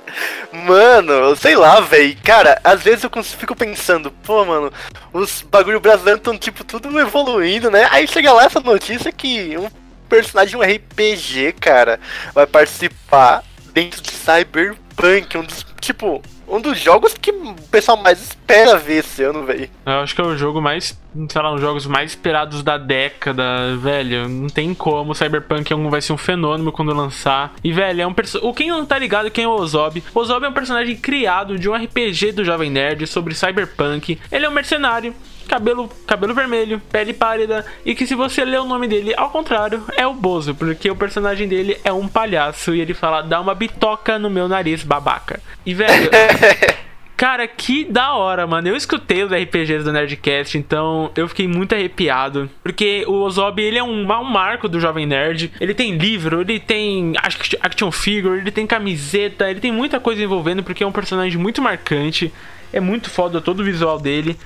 [0.53, 2.17] Mano, sei lá, velho.
[2.25, 4.73] Cara, às vezes eu fico pensando, pô, mano,
[5.13, 7.87] os bagulho brasileiros estão, tipo, tudo evoluindo, né?
[7.91, 9.71] Aí chega lá essa notícia que um
[10.09, 12.01] personagem de um RPG, cara,
[12.35, 16.21] vai participar dentro de Cyberpunk, um dos, tipo,
[16.51, 19.71] um dos jogos que o pessoal mais espera ver esse ano, velho.
[19.87, 22.77] Eu acho que é o jogo mais, sei lá, um dos jogos mais esperados da
[22.77, 24.29] década, velho.
[24.29, 25.15] Não tem como.
[25.15, 27.55] Cyberpunk vai ser um fenômeno quando lançar.
[27.63, 28.55] E, velho, é um personagem.
[28.55, 30.03] Quem não tá ligado quem é o Ozob?
[30.15, 34.19] Ozob é um personagem criado de um RPG do Jovem Nerd sobre Cyberpunk.
[34.31, 35.15] Ele é um mercenário
[35.51, 39.83] cabelo, cabelo vermelho, pele pálida, e que se você ler o nome dele ao contrário,
[39.97, 43.55] é o Bozo, porque o personagem dele é um palhaço e ele fala: dá uma
[43.55, 45.41] bitoca no meu nariz, babaca.
[45.67, 46.11] E velho.
[47.17, 48.69] Cara, que da hora, mano.
[48.69, 52.49] Eu escutei os RPGs do Nerdcast, então eu fiquei muito arrepiado.
[52.63, 55.53] Porque o Ozob, ele é um, um marco do Jovem Nerd.
[55.61, 57.13] Ele tem livro, ele tem
[57.61, 61.61] action figure, ele tem camiseta, ele tem muita coisa envolvendo, porque é um personagem muito
[61.61, 62.33] marcante.
[62.73, 64.39] É muito foda todo o visual dele.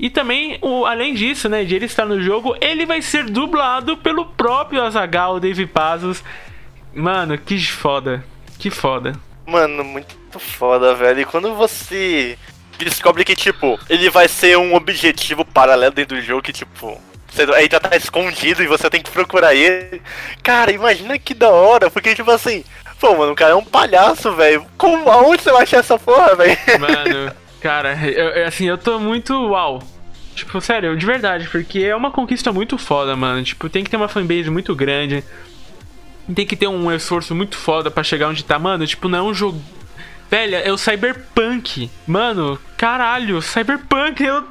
[0.00, 3.98] E também, o, além disso, né, de ele estar no jogo, ele vai ser dublado
[3.98, 6.24] pelo próprio Azagal, Dave Pazos.
[6.94, 8.24] Mano, que foda.
[8.58, 9.12] Que foda.
[9.46, 11.20] Mano, muito foda, velho.
[11.20, 12.38] E quando você
[12.78, 16.98] descobre que, tipo, ele vai ser um objetivo paralelo dentro do jogo que, tipo,
[17.30, 20.00] Você ainda tá escondido e você tem que procurar ele.
[20.42, 22.64] Cara, imagina que da hora, porque tipo assim,
[22.98, 24.66] pô, mano, o cara é um palhaço, velho.
[24.76, 26.56] Como aonde você vai achar essa porra, velho?
[26.80, 29.82] Mano, cara, eu, assim, eu tô muito uau.
[30.34, 33.42] Tipo, sério, de verdade, porque é uma conquista muito foda, mano.
[33.42, 35.22] Tipo, tem que ter uma fanbase muito grande.
[36.34, 38.86] Tem que ter um esforço muito foda para chegar onde tá, mano.
[38.86, 39.60] Tipo, não é um jogo.
[40.30, 41.90] Velho, é o Cyberpunk.
[42.06, 44.44] Mano, caralho, Cyberpunk, eu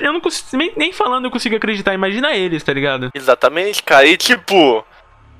[0.00, 3.10] eu não consigo, nem, nem falando eu consigo acreditar, imagina eles, tá ligado?
[3.14, 4.06] Exatamente, cara.
[4.06, 4.84] E tipo,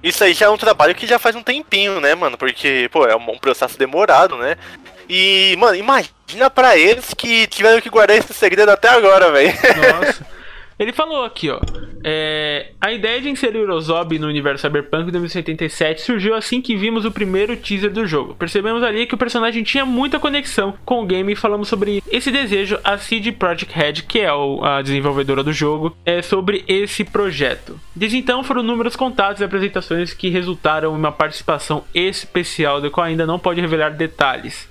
[0.09, 2.39] isso aí já é um trabalho que já faz um tempinho, né, mano?
[2.39, 4.57] Porque, pô, é um processo demorado, né?
[5.09, 9.53] E, mano, imagina pra eles que tiveram que guardar esse segredo até agora, velho.
[9.53, 10.27] Nossa.
[10.79, 11.59] Ele falou aqui, ó.
[12.05, 17.05] É, a ideia de inserir o Ozob no universo Cyberpunk 2077 surgiu assim que vimos
[17.05, 18.35] o primeiro teaser do jogo.
[18.35, 22.31] Percebemos ali que o personagem tinha muita conexão com o game e falamos sobre esse
[22.31, 22.79] desejo.
[22.85, 27.81] A CD Projekt Red, que é a desenvolvedora do jogo, é sobre esse projeto.
[27.95, 33.07] Desde então foram números contatos e apresentações que resultaram em uma participação especial, do qual
[33.07, 34.69] ainda não pode revelar detalhes.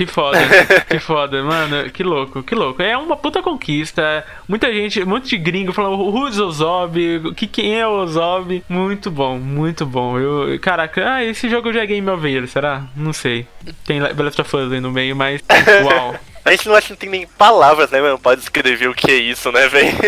[0.00, 0.38] Que foda,
[0.88, 2.82] que foda, mano, que louco, que louco.
[2.82, 4.24] É uma puta conquista.
[4.48, 8.64] Muita gente, um monte de gringo falando who's Ozob, que quem é o Ozob.
[8.66, 10.18] Muito bom, muito bom.
[10.18, 12.84] Eu, caraca, ah, esse jogo já é Game Over, será?
[12.96, 13.46] Não sei.
[13.84, 15.42] Tem Last of Us aí no meio, mas
[15.84, 16.14] uau.
[16.46, 19.10] A gente não acha que não tem nem palavras, né, mano, pra descrever o que
[19.10, 19.98] é isso, né, velho?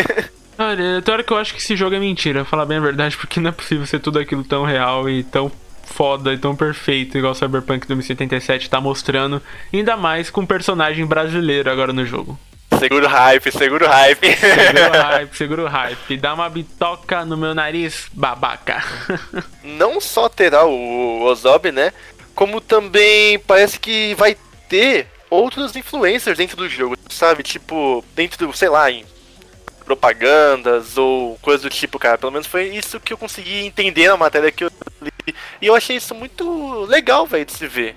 [0.59, 3.14] Olha, tem hora que eu acho que esse jogo é mentira, falar bem a verdade,
[3.14, 5.52] porque não é possível ser tudo aquilo tão real e tão
[5.85, 9.42] foda e tão perfeito, igual Cyberpunk 2077 tá mostrando,
[9.73, 12.38] ainda mais com um personagem brasileiro agora no jogo.
[12.79, 14.37] Seguro hype, seguro hype.
[14.37, 16.16] Seguro hype, seguro hype.
[16.16, 18.83] Dá uma bitoca no meu nariz, babaca.
[19.62, 21.92] Não só terá o Ozob, né?
[22.35, 24.37] Como também parece que vai
[24.68, 27.42] ter outros influencers dentro do jogo, sabe?
[27.42, 29.05] Tipo, dentro do, sei lá, em
[29.83, 32.18] propagandas ou coisa do tipo, cara.
[32.18, 35.35] Pelo menos foi isso que eu consegui entender na matéria que eu li.
[35.61, 37.97] E eu achei isso muito legal, velho, de se ver.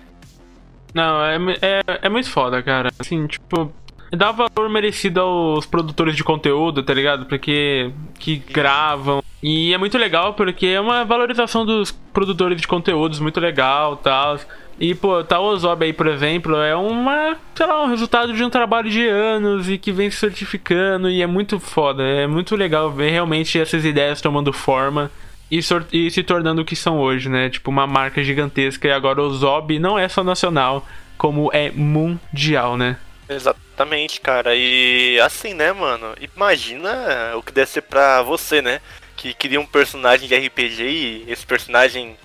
[0.93, 2.89] Não, é, é, é muito foda, cara.
[2.99, 3.73] Assim, tipo,
[4.11, 7.25] dá valor merecido aos produtores de conteúdo, tá ligado?
[7.25, 9.23] Porque que gravam.
[9.43, 14.39] E é muito legal porque é uma valorização dos produtores de conteúdos muito legal, tal.
[14.79, 18.43] E, pô, tá o Ozob aí, por exemplo, é uma, sei lá, um resultado de
[18.43, 22.03] um trabalho de anos e que vem se certificando e é muito foda.
[22.03, 25.09] É muito legal ver realmente essas ideias tomando forma
[25.49, 25.59] e,
[25.93, 27.49] e se tornando o que são hoje, né?
[27.49, 28.87] Tipo, uma marca gigantesca.
[28.87, 30.85] E agora o Zob não é só nacional,
[31.17, 32.97] como é mundial, né?
[33.29, 34.55] Exatamente, cara.
[34.55, 36.13] E assim, né, mano?
[36.35, 36.91] Imagina
[37.35, 38.81] o que deve ser pra você, né?
[39.15, 42.17] Que queria um personagem de RPG e esse personagem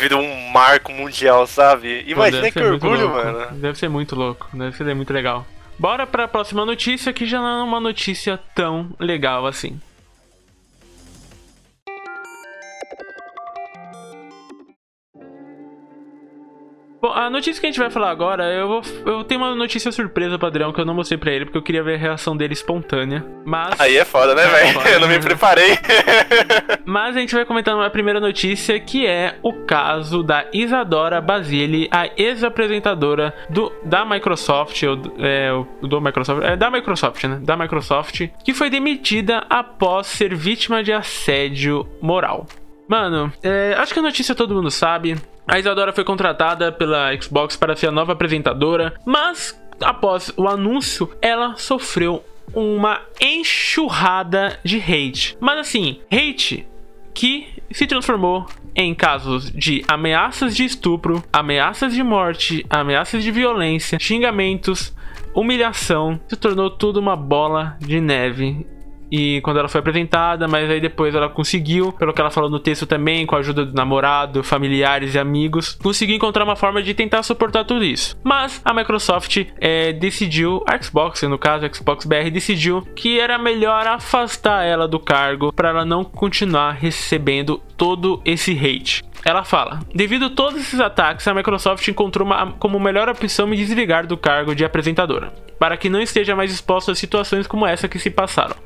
[0.00, 2.04] virou um marco mundial, sabe?
[2.06, 3.46] Imagina que orgulho, mano.
[3.52, 5.46] Deve ser muito louco, deve ser muito legal.
[5.78, 9.80] Bora pra próxima notícia, que já não é uma notícia tão legal assim.
[17.00, 19.90] Bom, a notícia que a gente vai falar agora, eu, vou, eu tenho uma notícia
[19.90, 22.36] surpresa pro Adrião que eu não mostrei pra ele porque eu queria ver a reação
[22.36, 23.24] dele espontânea.
[23.44, 23.80] Mas.
[23.80, 24.80] Aí é foda, né, é velho?
[24.92, 25.78] Eu não me preparei.
[26.84, 31.88] mas a gente vai comentar uma primeira notícia que é o caso da Isadora Basile,
[31.90, 37.38] a ex-apresentadora do, da Microsoft, ou, é, do Microsoft, é, da Microsoft, né?
[37.40, 42.46] Da Microsoft, que foi demitida após ser vítima de assédio moral.
[42.90, 45.16] Mano, é, acho que a notícia todo mundo sabe.
[45.50, 51.10] A Isadora foi contratada pela Xbox para ser a nova apresentadora, mas após o anúncio,
[51.20, 55.36] ela sofreu uma enxurrada de hate.
[55.40, 56.64] Mas assim, hate
[57.12, 63.98] que se transformou em casos de ameaças de estupro, ameaças de morte, ameaças de violência,
[63.98, 64.94] xingamentos,
[65.34, 68.64] humilhação, se tornou tudo uma bola de neve
[69.10, 72.60] e quando ela foi apresentada, mas aí depois ela conseguiu, pelo que ela falou no
[72.60, 76.94] texto também, com a ajuda do namorado, familiares e amigos, conseguiu encontrar uma forma de
[76.94, 78.16] tentar suportar tudo isso.
[78.22, 83.38] Mas a Microsoft é, decidiu, a Xbox, no caso a Xbox BR, decidiu que era
[83.38, 89.02] melhor afastar ela do cargo para ela não continuar recebendo todo esse hate.
[89.24, 93.56] Ela fala: Devido a todos esses ataques, a Microsoft encontrou uma, como melhor opção me
[93.56, 97.88] desligar do cargo de apresentadora, para que não esteja mais exposto a situações como essa
[97.88, 98.56] que se passaram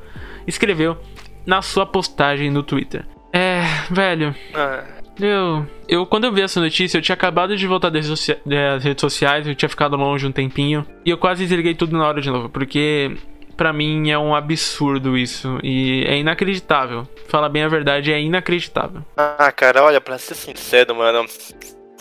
[0.47, 0.97] escreveu
[1.45, 3.05] na sua postagem no Twitter.
[3.31, 4.33] É, velho.
[4.53, 4.83] Ah.
[5.19, 8.05] Eu, eu, quando eu vi essa notícia, eu tinha acabado de voltar das,
[8.45, 12.05] das redes sociais, eu tinha ficado longe um tempinho, e eu quase desliguei tudo na
[12.05, 13.15] hora de novo, porque
[13.55, 17.07] para mim é um absurdo isso, e é inacreditável.
[17.29, 19.03] Fala bem a verdade, é inacreditável.
[19.15, 21.25] Ah, cara, olha, pra ser sincero, mano,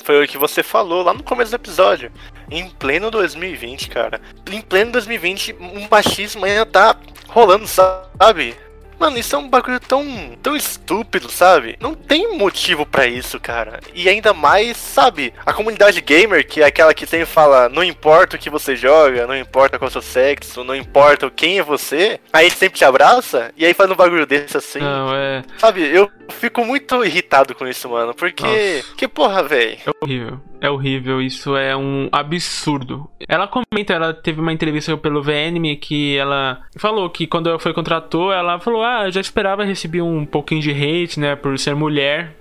[0.04, 2.12] foi o que você falou lá no começo do episódio.
[2.50, 4.20] Em pleno 2020, cara.
[4.50, 6.94] Em pleno 2020, um machismo ainda tá
[7.26, 8.54] rolando, sabe?
[8.98, 10.04] Mano, isso é um bagulho tão,
[10.42, 11.76] tão estúpido, sabe?
[11.80, 13.80] Não tem motivo para isso, cara.
[13.92, 18.36] E ainda mais, sabe, a comunidade gamer, que é aquela que sempre fala, não importa
[18.36, 21.62] o que você joga, não importa qual é o seu sexo, não importa quem é
[21.62, 24.80] você, aí sempre te abraça, e aí faz um bagulho desse assim.
[24.80, 25.42] Não, é.
[25.58, 28.14] Sabe, eu fico muito irritado com isso, mano.
[28.14, 28.42] Porque.
[28.42, 28.96] Nossa.
[28.96, 29.78] Que porra, velho.
[29.86, 30.40] É horrível.
[30.60, 33.10] É horrível, isso é um absurdo.
[33.28, 37.74] Ela comenta, ela teve uma entrevista pelo VNM que ela falou que quando ela foi
[37.74, 42.34] contratou, ela falou: Ah, já esperava receber um pouquinho de hate, né, por ser mulher.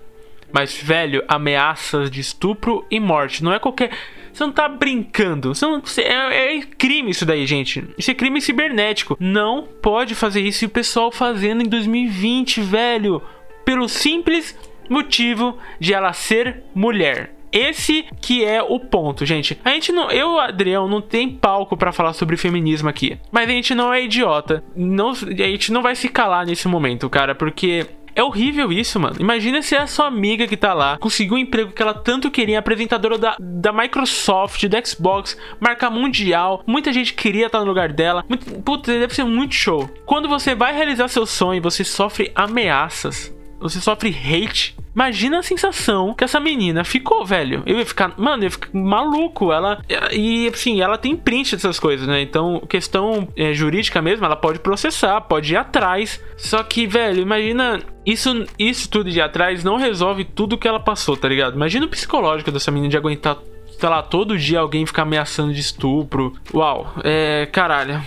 [0.54, 3.43] Mas, velho, ameaças de estupro e morte.
[3.43, 3.89] Não é qualquer.
[4.32, 5.54] Você não tá brincando.
[5.54, 7.84] Você não, é, é, crime isso daí, gente.
[7.98, 9.17] Isso é crime cibernético.
[9.19, 13.22] Não pode fazer isso e o pessoal fazendo em 2020, velho.
[13.65, 14.58] Pelo simples
[14.89, 17.34] motivo de ela ser mulher.
[17.52, 19.60] Esse que é o ponto, gente.
[19.63, 23.19] A gente não, eu, Adrião, não tem palco para falar sobre feminismo aqui.
[23.32, 24.63] Mas a gente não é idiota.
[24.76, 29.17] Não, a gente não vai se calar nesse momento, cara, porque é horrível isso, mano.
[29.19, 32.60] Imagina se a sua amiga que tá lá conseguiu um emprego que ela tanto queria,
[32.60, 36.63] apresentadora da, da Microsoft, do Xbox, marca mundial.
[36.65, 38.23] Muita gente queria estar no lugar dela.
[38.28, 39.89] Muito, putz, deve ser muito show.
[40.06, 43.33] Quando você vai realizar seu sonho, você sofre ameaças
[43.63, 44.76] você sofre hate.
[44.93, 47.63] Imagina a sensação que essa menina ficou, velho.
[47.65, 49.52] Eu ia ficar, mano, eu ia ficar maluco.
[49.52, 52.21] Ela e assim, ela tem print dessas coisas, né?
[52.21, 56.21] Então, questão é, jurídica mesmo, ela pode processar, pode ir atrás.
[56.38, 61.15] Só que, velho, imagina isso, isso tudo de atrás não resolve tudo que ela passou,
[61.15, 61.56] tá ligado?
[61.56, 63.38] Imagina o psicológico dessa menina de aguentar
[63.80, 66.34] sei lá, todo dia alguém ficar ameaçando de estupro.
[66.54, 67.47] Uau, é.
[67.52, 68.02] Caralho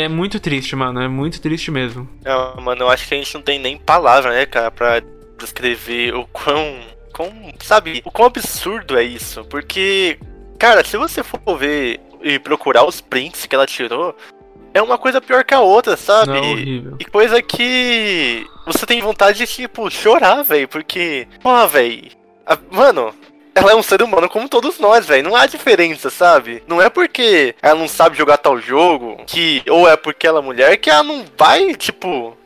[0.00, 1.00] é muito triste, mano.
[1.00, 2.08] É muito triste mesmo.
[2.24, 5.02] É, mano, eu acho que a gente não tem nem palavra, né, cara, pra
[5.38, 6.80] descrever o quão.
[7.12, 9.44] quão sabe, o quão absurdo é isso.
[9.44, 10.18] Porque,
[10.58, 14.16] cara, se você for ver e procurar os prints que ela tirou,
[14.74, 16.32] é uma coisa pior que a outra, sabe?
[16.32, 16.96] Não, horrível.
[17.00, 20.68] E coisa que você tem vontade de, tipo, chorar, velho.
[20.68, 22.10] Porque, pô, velho.
[22.70, 23.14] Mano,
[23.56, 25.24] ela é um ser humano como todos nós, velho.
[25.24, 26.62] Não há diferença, sabe?
[26.68, 30.42] Não é porque ela não sabe jogar tal jogo que ou é porque ela é
[30.42, 32.36] mulher que ela não vai, tipo,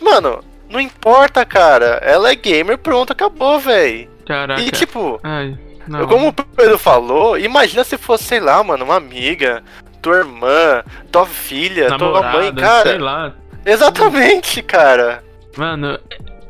[0.00, 2.00] mano, não importa, cara.
[2.02, 4.08] Ela é gamer, pronto, acabou, velho.
[4.24, 4.62] Caraca.
[4.62, 5.58] E tipo, Ai,
[6.08, 9.62] como o Pedro falou, imagina se fosse, sei lá, mano, uma amiga,
[10.00, 12.90] tua irmã, tua filha, Namorada, tua mãe, cara.
[12.90, 13.34] Sei lá.
[13.66, 15.24] Exatamente, cara.
[15.56, 15.98] Mano,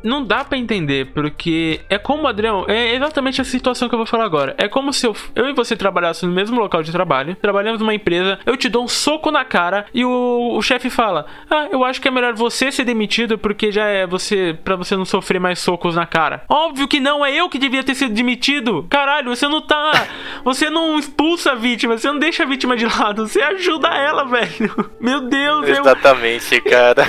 [0.05, 4.05] não dá para entender, porque é como, Adrião, é exatamente a situação que eu vou
[4.05, 4.55] falar agora.
[4.57, 7.93] É como se eu, eu e você trabalhassem no mesmo local de trabalho, trabalhamos numa
[7.93, 11.83] empresa, eu te dou um soco na cara e o, o chefe fala: Ah, eu
[11.83, 15.39] acho que é melhor você ser demitido porque já é você, para você não sofrer
[15.39, 16.43] mais socos na cara.
[16.47, 18.85] Óbvio que não, é eu que devia ter sido demitido.
[18.89, 20.07] Caralho, você não tá.
[20.43, 24.25] Você não expulsa a vítima, você não deixa a vítima de lado, você ajuda ela,
[24.25, 24.91] velho.
[24.99, 26.63] Meu Deus, Exatamente, eu...
[26.63, 27.03] cara.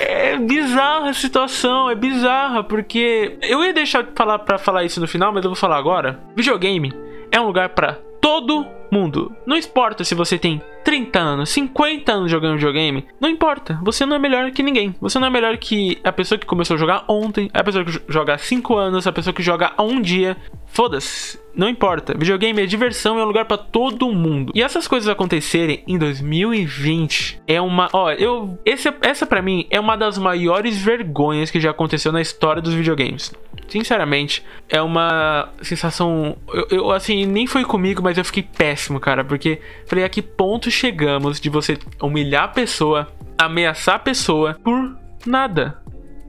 [0.00, 5.00] É bizarra a situação, é bizarra, porque eu ia deixar de falar para falar isso
[5.00, 6.20] no final, mas eu vou falar agora.
[6.36, 6.92] Videogame
[7.30, 9.34] é um lugar para todo mundo.
[9.46, 13.78] Não importa se você tem 30 anos, 50 anos jogando videogame, não importa.
[13.82, 14.94] Você não é melhor que ninguém.
[15.00, 18.00] Você não é melhor que a pessoa que começou a jogar ontem, a pessoa que
[18.08, 20.36] joga há 5 anos, a pessoa que joga há um dia.
[20.66, 22.14] Foda-se, não importa.
[22.16, 24.52] Videogame é diversão, é um lugar para todo mundo.
[24.54, 29.80] E essas coisas acontecerem em 2020 é uma, ó, eu esse, essa para mim é
[29.80, 33.32] uma das maiores vergonhas que já aconteceu na história dos videogames.
[33.68, 39.24] Sinceramente, é uma sensação, eu, eu assim, nem foi comigo, mas eu fiquei péssimo, cara,
[39.24, 44.96] porque falei a que ponto chegamos de você humilhar a pessoa, ameaçar a pessoa por
[45.26, 45.80] nada.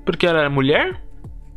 [0.06, 1.02] Porque ela era mulher?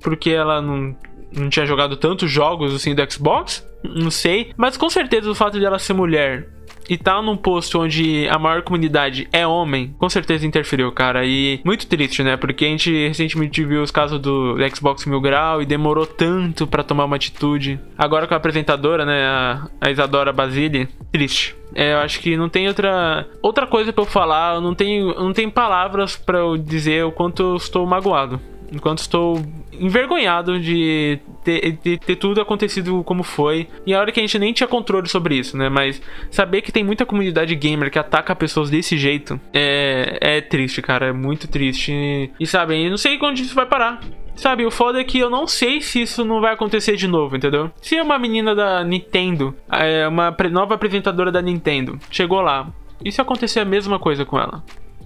[0.01, 0.97] Porque ela não
[1.37, 5.59] não tinha jogado tantos jogos assim do Xbox, não sei, mas com certeza o fato
[5.59, 6.49] de ela ser mulher
[6.88, 11.25] e tá num posto onde a maior comunidade é homem, com certeza interferiu, cara.
[11.25, 12.37] E muito triste, né?
[12.37, 16.83] Porque a gente recentemente viu os casos do Xbox Mil Grau e demorou tanto para
[16.83, 17.81] tomar uma atitude.
[17.97, 21.57] Agora com a apresentadora, né, a, a Isadora Basile, triste.
[21.75, 25.12] É, eu acho que não tem outra outra coisa para eu falar, eu não tenho
[25.14, 28.40] não tem palavras para eu dizer o quanto eu estou magoado
[28.72, 33.68] enquanto estou envergonhado de ter, de ter, tudo acontecido como foi.
[33.87, 35.68] E a hora que a gente nem tinha controle sobre isso, né?
[35.68, 36.00] Mas
[36.31, 41.07] saber que tem muita comunidade gamer que ataca pessoas desse jeito é, é triste, cara.
[41.07, 42.31] É muito triste.
[42.38, 44.00] E, sabe, não sei onde isso vai parar.
[44.37, 47.37] Sabe, o foda é que eu não sei se isso não vai acontecer de novo,
[47.37, 47.70] entendeu?
[47.81, 52.68] Se uma menina da Nintendo, é, uma nova apresentadora da Nintendo, chegou lá,
[53.05, 54.64] e se acontecer a mesma coisa com ela?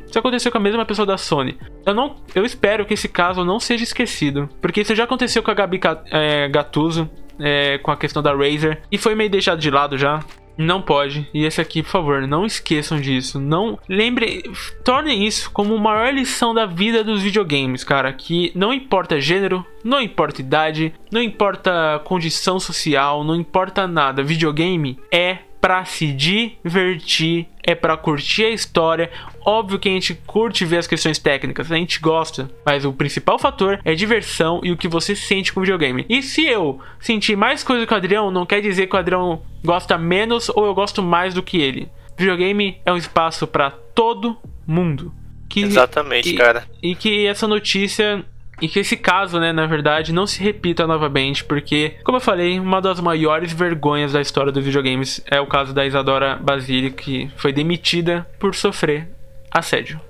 [0.08, 1.56] Isso aconteceu com a mesma pessoa da Sony.
[1.84, 5.50] Eu não, eu espero que esse caso não seja esquecido, porque isso já aconteceu com
[5.50, 9.70] a Gabi é, Gattuso, é, com a questão da Razer, e foi meio deixado de
[9.70, 10.20] lado já.
[10.58, 11.28] Não pode.
[11.32, 13.38] E esse aqui, por favor, não esqueçam disso.
[13.38, 14.42] Não lembre,
[14.84, 19.64] tornem isso como a maior lição da vida dos videogames, cara, que não importa gênero,
[19.84, 24.24] não importa idade, não importa condição social, não importa nada.
[24.24, 29.10] Videogame é para se divertir, é para curtir a história.
[29.44, 33.38] Óbvio que a gente curte ver as questões técnicas, a gente gosta, mas o principal
[33.38, 36.06] fator é diversão e o que você sente com o videogame.
[36.08, 39.42] E se eu sentir mais coisa que o Adrião, não quer dizer que o Adrião
[39.64, 41.88] gosta menos ou eu gosto mais do que ele.
[42.16, 45.12] Videogame é um espaço para todo mundo.
[45.48, 46.66] Que, Exatamente, e, cara.
[46.82, 48.24] E que essa notícia
[48.60, 52.58] e que esse caso, né, na verdade, não se repita novamente, porque, como eu falei,
[52.58, 57.30] uma das maiores vergonhas da história dos videogames é o caso da Isadora Basile, que
[57.36, 59.08] foi demitida por sofrer
[59.50, 60.00] assédio.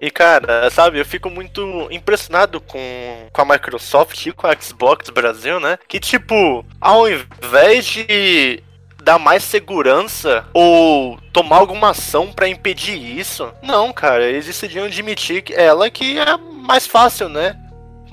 [0.00, 5.10] E cara, sabe, eu fico muito impressionado com, com a Microsoft e com a Xbox
[5.10, 5.78] Brasil, né?
[5.86, 8.62] Que tipo, ao invés de
[9.02, 15.44] dar mais segurança ou tomar alguma ação para impedir isso, não, cara, eles decidiram admitir
[15.52, 17.56] ela que é mais fácil, né?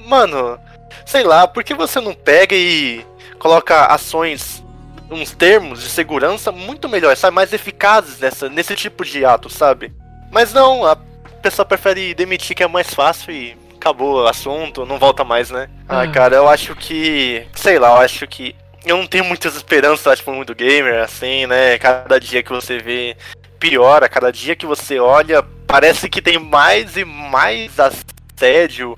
[0.07, 0.59] Mano,
[1.05, 3.05] sei lá, por que você não pega e
[3.37, 4.63] coloca ações,
[5.11, 7.35] uns termos de segurança muito melhores, sabe?
[7.35, 9.93] Mais eficazes nessa, nesse tipo de ato, sabe?
[10.31, 10.95] Mas não, a
[11.41, 15.69] pessoa prefere demitir que é mais fácil e acabou o assunto, não volta mais, né?
[15.87, 17.45] Ah, ah cara, eu acho que.
[17.53, 18.55] Sei lá, eu acho que.
[18.85, 21.77] Eu não tenho muitas esperanças, tipo, muito gamer, assim, né?
[21.77, 23.17] Cada dia que você vê
[23.59, 28.95] piora, cada dia que você olha, parece que tem mais e mais assédio,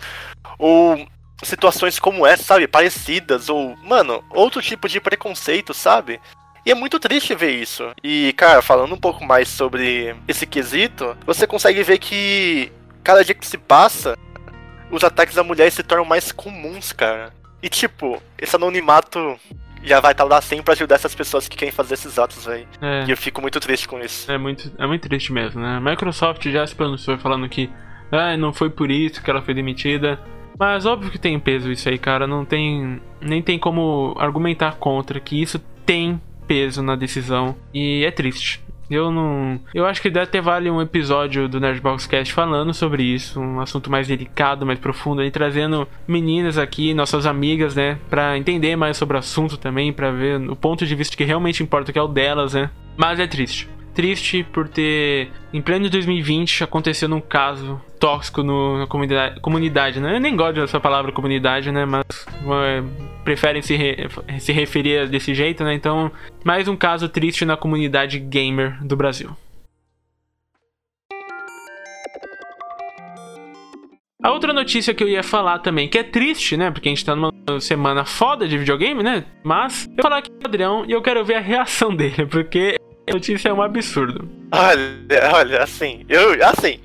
[0.60, 1.08] ou
[1.42, 2.68] situações como essa, sabe?
[2.68, 6.20] Parecidas, ou, mano, outro tipo de preconceito, sabe?
[6.66, 7.90] E é muito triste ver isso.
[8.04, 13.34] E, cara, falando um pouco mais sobre esse quesito, você consegue ver que cada dia
[13.34, 14.18] que se passa,
[14.92, 17.34] os ataques a mulheres se tornam mais comuns, cara.
[17.64, 19.40] E, tipo, esse anonimato
[19.82, 22.68] já vai estar lá sempre pra ajudar essas pessoas que querem fazer esses atos, velho.
[22.82, 23.06] É.
[23.08, 24.30] E eu fico muito triste com isso.
[24.30, 25.78] É muito, é muito triste mesmo, né?
[25.78, 27.70] A Microsoft já se pronunciou falando que
[28.12, 30.20] ah, não foi por isso que ela foi demitida.
[30.58, 32.28] Mas óbvio que tem peso isso aí, cara.
[32.28, 33.02] Não tem.
[33.22, 37.56] Nem tem como argumentar contra que isso tem peso na decisão.
[37.74, 38.64] E é triste.
[38.90, 39.60] Eu não.
[39.74, 43.60] Eu acho que deve ter vale um episódio do Nerdbox Cast falando sobre isso, um
[43.60, 48.98] assunto mais delicado, mais profundo, e trazendo meninas aqui, nossas amigas, né, para entender mais
[48.98, 52.02] sobre o assunto também, para ver o ponto de vista que realmente importa, que é
[52.02, 52.72] o delas, né.
[52.98, 58.88] Mas é triste triste por ter, em pleno 2020, acontecendo um caso tóxico no, na
[58.88, 60.16] comunidade, comunidade, né?
[60.16, 61.86] Eu nem gosto dessa palavra comunidade, né?
[61.86, 62.84] Mas é,
[63.24, 64.08] preferem se, re,
[64.40, 65.74] se referir desse jeito, né?
[65.74, 66.12] Então,
[66.44, 69.36] mais um caso triste na comunidade gamer do Brasil.
[74.22, 76.70] A outra notícia que eu ia falar também, que é triste, né?
[76.70, 79.24] Porque a gente tá numa semana foda de videogame, né?
[79.44, 82.26] Mas eu vou falar aqui com o Adrião e eu quero ver a reação dele,
[82.26, 82.76] porque
[83.10, 84.30] a notícia é um absurdo.
[84.52, 86.80] Olha, olha, assim, eu, assim,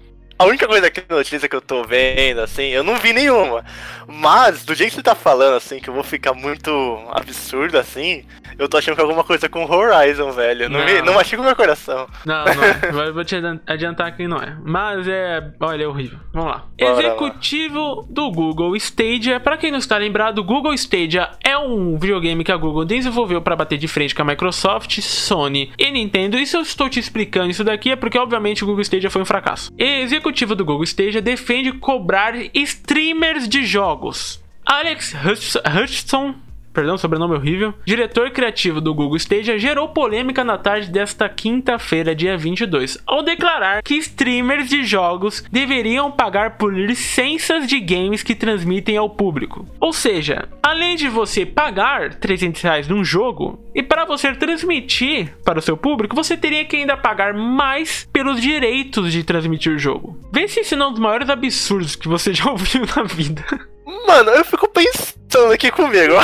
[0.44, 3.64] a única coisa na notícia que eu tô vendo, assim, eu não vi nenhuma.
[4.06, 6.70] Mas, do jeito que você tá falando, assim, que eu vou ficar muito
[7.10, 8.24] absurdo, assim,
[8.58, 10.68] eu tô achando que é alguma coisa com Horizon, velho.
[10.68, 10.86] Não, não.
[10.86, 12.06] Me, não machuca o meu coração.
[12.24, 13.12] Não, não.
[13.12, 14.56] Vou te adiantar que não é.
[14.62, 15.42] Mas é.
[15.58, 16.18] Olha, é horrível.
[16.32, 16.64] Vamos lá.
[16.78, 18.04] Bora Executivo lá.
[18.08, 19.40] do Google Stadia.
[19.40, 23.42] Pra quem não está lembrado, o Google Stadia é um videogame que a Google desenvolveu
[23.42, 26.38] para bater de frente com a Microsoft, Sony e Nintendo.
[26.38, 29.22] E se eu estou te explicando isso daqui é porque, obviamente, o Google Stadia foi
[29.22, 29.72] um fracasso.
[29.76, 34.42] Executivo do Google Stadia defende cobrar streamers de jogos.
[34.66, 36.34] Alex Hutchinson
[36.74, 42.36] perdão, sobrenome horrível, diretor criativo do Google Stadia, gerou polêmica na tarde desta quinta-feira, dia
[42.36, 48.96] 22, ao declarar que streamers de jogos deveriam pagar por licenças de games que transmitem
[48.96, 49.64] ao público.
[49.80, 55.60] Ou seja, além de você pagar 300 reais num jogo, e para você transmitir para
[55.60, 60.18] o seu público, você teria que ainda pagar mais pelos direitos de transmitir o jogo.
[60.32, 63.44] Vê se isso não é um dos maiores absurdos que você já ouviu na vida.
[64.06, 66.14] Mano, eu fico pensando aqui comigo.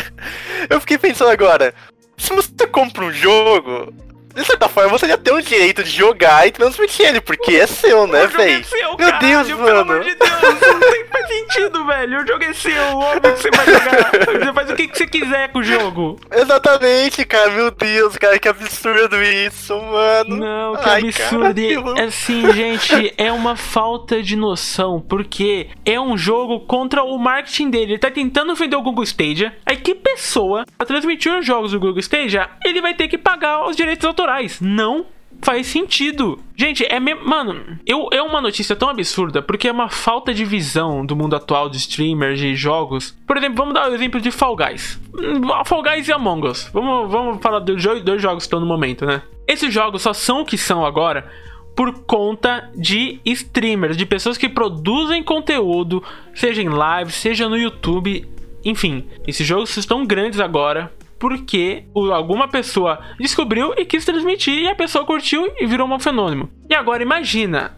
[0.68, 1.74] eu fiquei pensando agora.
[2.16, 3.92] Se você compra um jogo,
[4.36, 7.66] de certa forma, você já tem o direito de jogar e transmitir ele, porque é
[7.66, 8.66] seu, né, velho?
[8.70, 9.64] É Meu caralho, Deus, mano.
[9.64, 12.22] Pelo amor de Deus, não tem, faz sentido, velho.
[12.22, 14.10] O jogo é seu, óbvio que você vai jogar.
[14.10, 16.20] Você faz o que, que você quiser com o jogo.
[16.30, 17.50] Exatamente, cara.
[17.50, 20.36] Meu Deus, cara, que absurdo isso, mano.
[20.36, 21.94] Não, que Ai, absurdo.
[21.94, 27.70] Cara, assim, gente, é uma falta de noção, porque é um jogo contra o marketing
[27.70, 27.92] dele.
[27.92, 29.56] Ele tá tentando vender o Google Stadia.
[29.64, 33.66] Aí que pessoa, pra transmitir os jogos do Google Stadia, ele vai ter que pagar
[33.66, 35.06] os direitos autorais autorais, não
[35.40, 36.40] faz sentido.
[36.56, 36.98] Gente, é.
[36.98, 41.36] Mano, eu, é uma notícia tão absurda porque é uma falta de visão do mundo
[41.36, 43.16] atual de streamers, de jogos.
[43.26, 45.00] Por exemplo, vamos dar o exemplo de Fall Guys.
[45.14, 46.70] Hum, Fall Guys e Among Us.
[46.72, 49.22] Vamos, vamos falar dos dois jogos que estão no momento, né?
[49.46, 51.30] Esses jogos só são o que são agora
[51.76, 56.02] por conta de streamers, de pessoas que produzem conteúdo,
[56.34, 58.26] seja em live, seja no YouTube,
[58.64, 59.06] enfim.
[59.26, 65.04] Esses jogos estão grandes agora porque alguma pessoa descobriu e quis transmitir e a pessoa
[65.04, 66.50] curtiu e virou um fenômeno.
[66.68, 67.74] E agora imagina,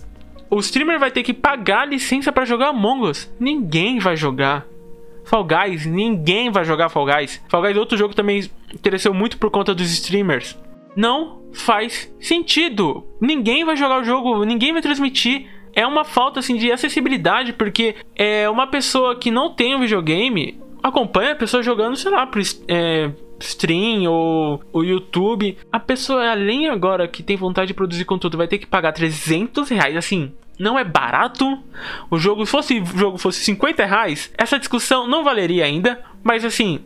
[0.51, 3.33] o streamer vai ter que pagar licença para jogar Among Us.
[3.39, 4.67] Ninguém vai jogar.
[5.25, 7.43] Fall Guys, ninguém vai jogar Fall Guys.
[7.49, 10.59] Fall Guys é outro jogo também interessou muito por conta dos streamers.
[10.97, 13.07] Não faz sentido.
[13.21, 15.47] Ninguém vai jogar o jogo, ninguém vai transmitir.
[15.75, 20.59] É uma falta assim de acessibilidade, porque é uma pessoa que não tem um videogame
[20.83, 23.11] acompanha a pessoa jogando, sei lá, por, é,
[23.41, 28.49] stream ou o YouTube, a pessoa, além agora que tem vontade de produzir conteúdo, vai
[28.49, 31.59] ter que pagar 300 reais, assim, não é barato.
[32.11, 36.45] O jogo, se fosse, o jogo fosse 50 reais, essa discussão não valeria ainda, mas
[36.45, 36.81] assim,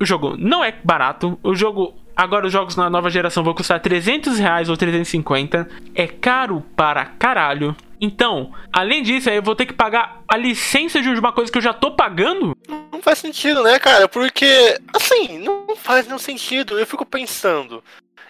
[0.00, 3.78] o jogo não é barato, o jogo Agora os jogos na nova geração vão custar
[3.78, 5.68] 300 reais ou 350.
[5.94, 7.76] É caro para caralho.
[8.00, 11.58] Então, além disso, aí eu vou ter que pagar a licença de uma coisa que
[11.58, 12.56] eu já tô pagando?
[12.92, 14.08] Não faz sentido, né, cara?
[14.08, 16.78] Porque, assim, não faz nenhum sentido.
[16.78, 17.82] Eu fico pensando.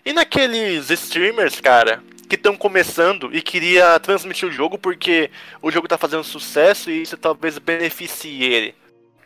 [0.04, 5.88] E naqueles streamers, cara, que estão começando e queria transmitir o jogo porque o jogo
[5.88, 8.74] tá fazendo sucesso e isso talvez beneficie ele.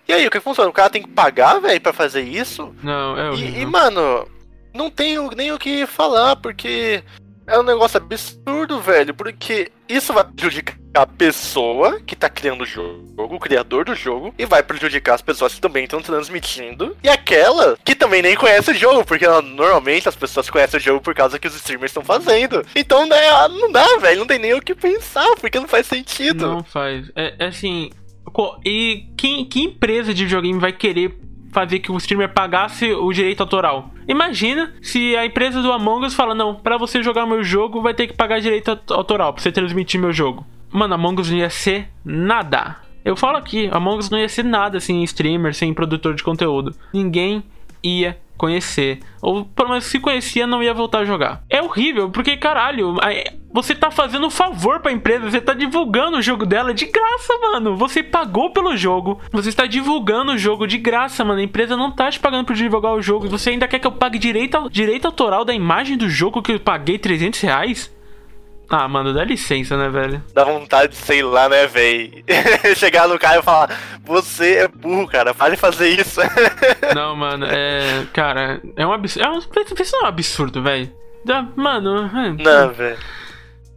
[0.08, 0.68] E aí, o que funciona?
[0.68, 2.74] O cara tem que pagar, velho, pra fazer isso?
[2.82, 3.60] Não, é horrível.
[3.60, 4.26] E, e, mano,
[4.74, 7.04] não tenho nem o que falar, porque
[7.50, 9.12] é um negócio absurdo, velho.
[9.12, 14.34] Porque isso vai prejudicar a pessoa que tá criando o jogo, o criador do jogo,
[14.38, 18.72] e vai prejudicar as pessoas que também estão transmitindo, e aquela que também nem conhece
[18.72, 21.90] o jogo, porque ela, normalmente as pessoas conhecem o jogo por causa que os streamers
[21.90, 22.64] estão fazendo.
[22.74, 26.46] Então né, não dá, velho, não tem nem o que pensar, porque não faz sentido.
[26.46, 27.10] Não faz.
[27.14, 27.90] É, é assim.
[28.64, 31.16] E que, que empresa de videogame vai querer
[31.52, 33.90] fazer que o streamer pagasse o direito autoral.
[34.08, 37.94] Imagina se a empresa do Among Us fala: não, para você jogar meu jogo vai
[37.94, 40.46] ter que pagar direito autoral pra você transmitir meu jogo.
[40.70, 42.76] Mano, Among Us não ia ser nada.
[43.04, 46.74] Eu falo aqui, Among Us não ia ser nada sem streamer, sem produtor de conteúdo.
[46.92, 47.42] Ninguém
[47.82, 49.00] ia conhecer.
[49.20, 51.42] Ou pelo menos se conhecia, não ia voltar a jogar.
[51.48, 52.96] É horrível, porque caralho,
[53.52, 57.36] você tá fazendo um favor pra empresa, você tá divulgando o jogo dela de graça,
[57.42, 57.76] mano.
[57.76, 61.40] Você pagou pelo jogo, você está divulgando o jogo de graça, mano.
[61.40, 63.86] A empresa não tá te pagando por divulgar o jogo e você ainda quer que
[63.86, 68.00] eu pague direito, direito autoral da imagem do jogo que eu paguei 300 reais?
[68.72, 70.22] Ah, mano, dá licença, né, velho?
[70.32, 72.22] Dá vontade, sei lá, né, velho?
[72.76, 76.20] Chegar no cara e falar, você é burro, cara, para de fazer isso.
[76.94, 78.06] não, mano, é.
[78.12, 79.26] Cara, é um absurdo.
[79.26, 79.38] É um,
[79.80, 80.88] isso é um absurdo, velho.
[81.56, 82.08] Mano.
[82.16, 82.44] É...
[82.44, 82.98] Não, velho.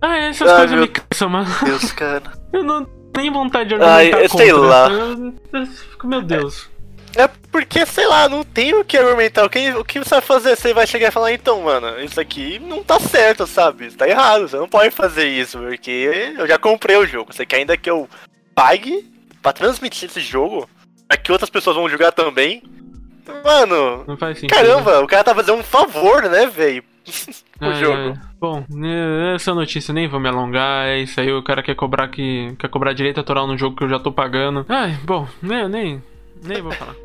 [0.04, 1.50] Ah, essas ah, coisas me cansam, mano.
[1.64, 2.24] Deus, cara.
[2.52, 2.84] Eu não
[3.14, 4.90] tenho vontade de argumentar Ai, sei lá.
[4.90, 5.68] Eu, eu,
[6.04, 6.70] meu Deus.
[7.16, 9.46] É porque, sei lá, não tem o que argumentar.
[9.46, 10.58] O que, o que você vai fazer?
[10.58, 13.88] Você vai chegar e falar, então, mano, isso aqui não tá certo, sabe?
[13.88, 17.32] Isso tá errado, você não pode fazer isso, porque eu já comprei o jogo.
[17.32, 18.10] Você quer ainda que eu
[18.54, 19.10] pague
[19.42, 20.68] pra transmitir esse jogo?
[21.08, 22.62] Pra que outras pessoas vão jogar também?
[23.46, 25.00] Mano, não faz sentido, caramba, né?
[25.00, 26.84] o cara tá fazendo um favor, né, velho?
[27.62, 28.20] O é, jogo.
[28.40, 28.66] Bom,
[29.36, 30.88] essa notícia nem vou me alongar.
[30.88, 33.84] É isso aí, o cara quer cobrar que quer cobrar direito autoral no jogo que
[33.84, 34.66] eu já tô pagando.
[34.70, 36.04] Ai, bom, nem, nem,
[36.44, 36.96] nem vou falar.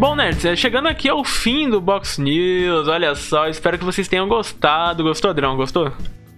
[0.00, 4.08] Bom, nerds, é, chegando aqui ao fim do Box News, olha só, espero que vocês
[4.08, 5.02] tenham gostado.
[5.02, 5.58] Gostou, Adrão?
[5.58, 5.92] Gostou?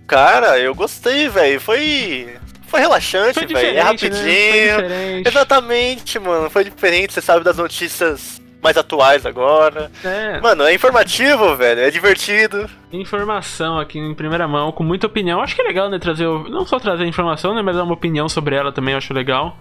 [0.04, 1.60] Cara, eu gostei, velho.
[1.60, 2.28] Foi.
[2.66, 3.68] Foi relaxante, velho.
[3.68, 3.80] É né?
[3.80, 4.88] rapidinho.
[4.88, 5.22] Né?
[5.24, 6.50] Exatamente, mano.
[6.50, 9.92] Foi diferente, você sabe das notícias mais atuais agora.
[10.02, 10.40] É.
[10.40, 11.82] Mano, é informativo, velho.
[11.82, 12.68] É divertido.
[12.92, 15.40] Informação aqui em primeira mão, com muita opinião.
[15.40, 16.00] Acho que é legal, né?
[16.00, 16.26] Trazer.
[16.26, 17.62] Não só trazer informação, né?
[17.62, 19.56] Mas dar uma opinião sobre ela também, eu acho legal.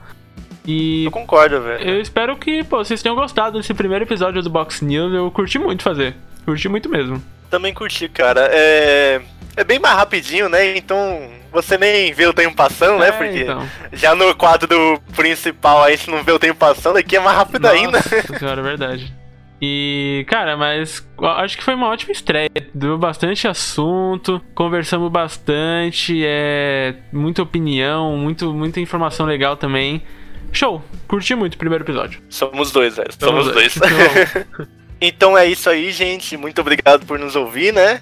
[0.66, 1.05] E.
[1.05, 1.89] Eu concordo, velho.
[1.89, 5.14] Eu espero que pô, vocês tenham gostado desse primeiro episódio do Box News.
[5.14, 6.16] Eu curti muito fazer.
[6.45, 7.22] Curti muito mesmo.
[7.49, 8.49] Também curti, cara.
[8.51, 9.22] É.
[9.55, 10.78] É bem mais rapidinho, né?
[10.78, 13.09] Então você nem vê o tempo passando, né?
[13.09, 13.12] é?
[13.12, 13.68] Porque então.
[13.91, 17.36] já no quadro do principal a gente não vê o tempo passando, aqui é mais
[17.36, 18.01] rápido Nossa, ainda.
[18.39, 19.14] Senhora, é verdade.
[19.62, 21.05] E, cara, mas
[21.38, 22.49] acho que foi uma ótima estreia.
[22.74, 30.01] Deu bastante assunto, conversamos bastante, é muita opinião, muito, muita informação legal também.
[30.52, 30.84] Show!
[31.08, 32.22] Curti muito o primeiro episódio.
[32.30, 33.12] Somos dois, velho.
[33.18, 33.76] Somos, Somos dois.
[33.76, 34.70] dois.
[34.99, 36.36] então é isso aí, gente.
[36.38, 38.02] Muito obrigado por nos ouvir, né?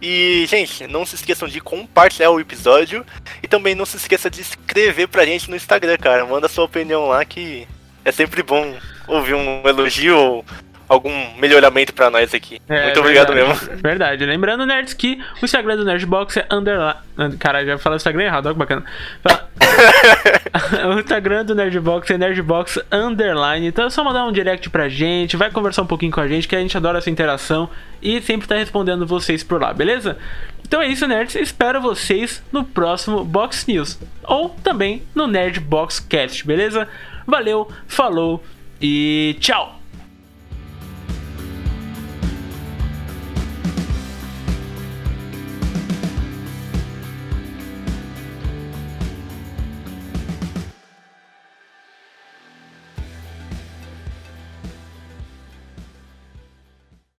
[0.00, 3.04] E, gente, não se esqueçam de compartilhar o episódio.
[3.42, 6.24] E também não se esqueça de escrever pra gente no Instagram, cara.
[6.24, 7.66] Manda sua opinião lá que
[8.04, 8.76] é sempre bom
[9.06, 10.44] ouvir um elogio ou
[10.88, 12.60] algum melhoramento pra nós aqui.
[12.68, 13.76] É, Muito obrigado verdade, mesmo.
[13.82, 14.24] Verdade.
[14.24, 17.36] Lembrando, nerds, que o Instagram do Nerdbox é underline.
[17.38, 18.84] Caralho, já falei o Instagram errado, olha que bacana.
[20.94, 23.66] o Instagram do Nerdbox é Nerdbox Underline.
[23.66, 26.48] Então é só mandar um direct pra gente, vai conversar um pouquinho com a gente,
[26.48, 27.68] que a gente adora essa interação
[28.02, 30.18] e sempre tá respondendo vocês por lá, beleza?
[30.66, 31.34] Então é isso, nerds.
[31.36, 33.98] Espero vocês no próximo Box News.
[34.24, 36.86] Ou também no Nerdbox Cast, beleza?
[37.26, 38.42] Valeu, falou
[38.80, 39.77] e tchau!